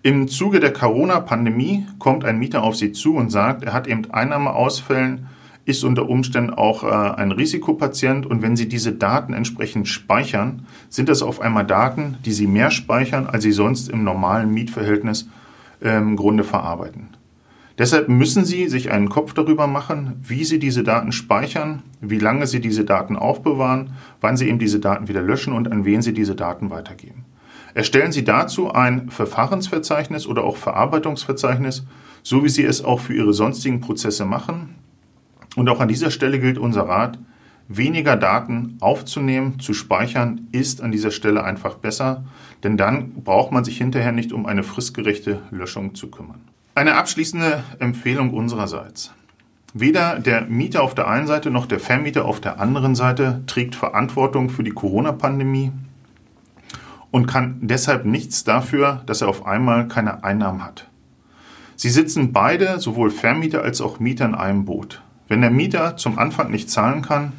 Im 0.03 0.29
Zuge 0.29 0.61
der 0.61 0.75
Corona-Pandemie 0.75 1.87
kommt 1.99 2.27
ein 2.27 2.39
Mieter 2.39 2.63
auf 2.63 2.77
Sie 2.77 2.93
zu 2.93 3.15
und 3.15 3.31
sagt, 3.31 3.65
er 3.65 3.73
hat 3.73 3.87
eben 3.87 4.11
Einnahmeausfällen 4.11 5.27
ist 5.65 5.85
unter 5.85 6.09
Umständen 6.09 6.51
auch 6.51 6.83
äh, 6.83 6.87
ein 6.89 7.33
Risikopatient 7.33 8.27
und 8.27 8.43
wenn 8.43 8.57
Sie 8.57 8.69
diese 8.69 8.93
Daten 8.93 9.33
entsprechend 9.33 9.89
speichern, 9.89 10.67
sind 10.89 11.09
das 11.09 11.23
auf 11.23 11.41
einmal 11.41 11.65
Daten, 11.65 12.17
die 12.25 12.33
Sie 12.33 12.47
mehr 12.47 12.71
speichern, 12.71 13.27
als 13.27 13.45
Sie 13.45 13.53
sonst 13.53 13.89
im 13.89 14.03
normalen 14.05 14.53
Mietverhältnis 14.53 15.29
äh, 15.81 15.97
im 15.97 16.17
Grunde 16.17 16.45
verarbeiten. 16.45 17.09
Deshalb 17.79 18.09
müssen 18.09 18.45
Sie 18.45 18.69
sich 18.69 18.91
einen 18.91 19.09
Kopf 19.09 19.33
darüber 19.35 19.67
machen, 19.67 20.21
wie 20.23 20.45
Sie 20.45 20.59
diese 20.59 20.83
Daten 20.83 21.13
speichern, 21.13 21.83
wie 22.01 22.19
lange 22.19 22.47
Sie 22.47 22.61
diese 22.61 22.85
Daten 22.85 23.17
aufbewahren, 23.17 23.93
wann 24.21 24.37
Sie 24.37 24.49
eben 24.49 24.59
diese 24.59 24.81
Daten 24.81 25.09
wieder 25.09 25.23
löschen 25.23 25.53
und 25.53 25.71
an 25.71 25.85
wen 25.85 26.03
Sie 26.03 26.13
diese 26.13 26.35
Daten 26.35 26.71
weitergeben. 26.71 27.25
Erstellen 27.75 28.13
Sie 28.13 28.25
dazu 28.25 28.73
ein 28.73 29.09
Verfahrensverzeichnis 29.09 30.27
oder 30.27 30.45
auch 30.45 30.57
Verarbeitungsverzeichnis, 30.59 31.85
so 32.23 32.45
wie 32.45 32.51
Sie 32.51 32.65
es 32.65 32.85
auch 32.85 33.01
für 33.01 33.15
Ihre 33.15 33.33
sonstigen 33.33 33.81
Prozesse 33.81 34.27
machen. 34.27 34.75
Und 35.57 35.69
auch 35.69 35.81
an 35.81 35.89
dieser 35.89 36.11
Stelle 36.11 36.39
gilt 36.39 36.59
unser 36.59 36.89
Rat, 36.89 37.19
weniger 37.69 38.17
Daten 38.17 38.77
aufzunehmen, 38.81 39.59
zu 39.61 39.75
speichern, 39.75 40.49
ist 40.53 40.81
an 40.81 40.93
dieser 40.93 41.11
Stelle 41.11 41.45
einfach 41.45 41.77
besser, 41.77 42.25
denn 42.63 42.77
dann 42.77 43.23
braucht 43.23 43.53
man 43.53 43.65
sich 43.65 43.79
hinterher 43.79 44.13
nicht 44.13 44.33
um 44.33 44.47
eine 44.47 44.63
fristgerechte 44.63 45.41
Löschung 45.51 45.95
zu 45.95 46.11
kümmern. 46.11 46.41
Eine 46.75 46.97
abschließende 46.97 47.63
Empfehlung 47.79 48.33
unsererseits. 48.33 49.13
Weder 49.75 50.19
der 50.19 50.43
Mieter 50.43 50.83
auf 50.83 50.95
der 50.95 51.09
einen 51.09 51.27
Seite 51.27 51.51
noch 51.51 51.67
der 51.67 51.81
Vermieter 51.81 52.27
auf 52.27 52.41
der 52.41 52.61
anderen 52.61 52.95
Seite 52.95 53.43
trägt 53.47 53.75
Verantwortung 53.75 54.51
für 54.51 54.63
die 54.63 54.71
Corona-Pandemie 54.71 55.73
und 57.11 57.27
kann 57.27 57.59
deshalb 57.63 58.05
nichts 58.05 58.45
dafür, 58.45 59.03
dass 59.07 59.23
er 59.23 59.29
auf 59.29 59.47
einmal 59.47 59.89
keine 59.89 60.25
Einnahmen 60.25 60.65
hat. 60.65 60.89
Sie 61.77 61.91
sitzen 61.91 62.33
beide, 62.33 62.81
sowohl 62.81 63.11
Vermieter 63.11 63.63
als 63.63 63.81
auch 63.81 63.99
Mieter, 63.99 64.27
in 64.27 64.35
einem 64.35 64.65
Boot. 64.67 65.03
Wenn 65.33 65.41
der 65.41 65.51
Mieter 65.51 65.97
zum 65.97 66.19
Anfang 66.19 66.51
nicht 66.51 66.69
zahlen 66.69 67.01
kann, 67.01 67.33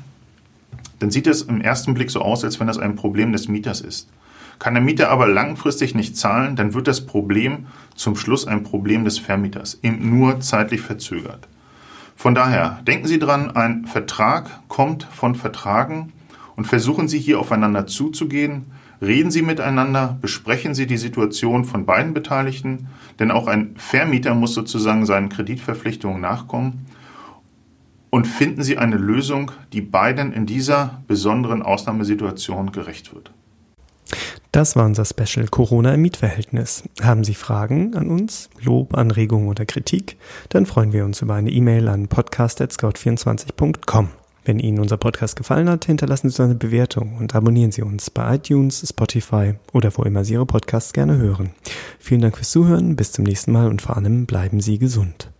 dann 0.98 1.12
sieht 1.12 1.28
es 1.28 1.44
im 1.44 1.62
ersten 1.62 1.94
Blick 1.94 2.10
so 2.10 2.24
aus, 2.24 2.44
als 2.44 2.60
wenn 2.60 2.66
das 2.66 2.80
ein 2.80 2.96
Problem 2.96 3.32
des 3.32 3.48
Mieters 3.48 3.82
ist. 3.82 4.10
Kann 4.58 4.74
der 4.74 4.82
Mieter 4.82 5.12
aber 5.12 5.28
langfristig 5.28 5.94
nicht 5.94 6.18
zahlen, 6.18 6.56
dann 6.56 6.74
wird 6.74 6.88
das 6.88 7.06
Problem 7.06 7.68
zum 7.94 8.16
Schluss 8.16 8.48
ein 8.48 8.64
Problem 8.64 9.06
des 9.06 9.20
Vermieters, 9.20 9.78
eben 9.84 10.10
nur 10.10 10.40
zeitlich 10.40 10.82
verzögert. 10.82 11.48
Von 12.16 12.34
daher 12.34 12.80
denken 12.82 13.06
Sie 13.06 13.20
dran, 13.20 13.52
ein 13.52 13.86
Vertrag 13.86 14.68
kommt 14.70 15.04
von 15.04 15.36
Vertragen 15.36 16.14
und 16.56 16.66
versuchen 16.66 17.08
Sie 17.08 17.20
hier 17.20 17.40
aufeinander 17.40 17.86
zuzugehen. 17.86 18.72
Reden 19.04 19.30
Sie 19.30 19.44
miteinander, 19.44 20.18
besprechen 20.20 20.74
Sie 20.74 20.88
die 20.88 20.98
Situation 20.98 21.64
von 21.64 21.86
beiden 21.86 22.16
Beteiligten, 22.16 22.88
denn 23.20 23.30
auch 23.30 23.46
ein 23.46 23.76
Vermieter 23.78 24.34
muss 24.34 24.56
sozusagen 24.56 25.06
seinen 25.06 25.30
Kreditverpflichtungen 25.30 26.20
nachkommen 26.20 26.88
und 28.14 28.28
finden 28.28 28.62
Sie 28.62 28.78
eine 28.78 28.98
Lösung, 28.98 29.52
die 29.74 29.82
beiden 29.82 30.34
in 30.34 30.46
dieser 30.46 31.02
besonderen 31.08 31.64
Ausnahmesituation 31.64 32.72
gerecht 32.72 33.16
wird. 33.16 33.32
Das 34.52 34.76
war 34.76 34.86
unser 34.86 35.04
Special 35.04 35.48
Corona 35.48 35.96
im 35.96 36.04
Mietverhältnis. 36.04 36.84
Haben 37.02 37.24
Sie 37.24 37.34
Fragen 37.34 37.96
an 37.96 38.12
uns, 38.12 38.52
Lob, 38.62 38.96
Anregungen 38.96 39.48
oder 39.48 39.66
Kritik? 39.66 40.18
Dann 40.50 40.68
freuen 40.68 40.94
wir 40.94 41.06
uns 41.06 41.24
über 41.24 41.34
eine 41.34 41.50
E-Mail 41.50 41.88
an 41.88 42.08
podcast.scout24.com. 42.08 44.10
Wenn 44.46 44.60
Ihnen 44.60 44.80
unser 44.80 44.98
Podcast 44.98 45.36
gefallen 45.36 45.68
hat, 45.68 45.86
hinterlassen 45.86 46.30
Sie 46.30 46.44
eine 46.44 46.54
Bewertung 46.54 47.18
und 47.18 47.34
abonnieren 47.34 47.72
Sie 47.72 47.82
uns 47.82 48.12
bei 48.12 48.36
iTunes, 48.36 48.88
Spotify 48.88 49.56
oder 49.72 49.92
wo 49.98 50.04
immer 50.04 50.24
Sie 50.24 50.34
Ihre 50.34 50.46
Podcasts 50.46 50.94
gerne 50.94 51.18
hören. 51.18 51.50
Vielen 51.98 52.22
Dank 52.22 52.38
fürs 52.38 52.52
Zuhören, 52.52 52.96
bis 52.96 53.12
zum 53.12 53.26
nächsten 53.26 53.52
Mal 53.52 53.70
und 53.70 53.82
vor 53.82 53.98
allem 53.98 54.28
bleiben 54.28 54.62
Sie 54.62 54.78
gesund. 54.78 55.33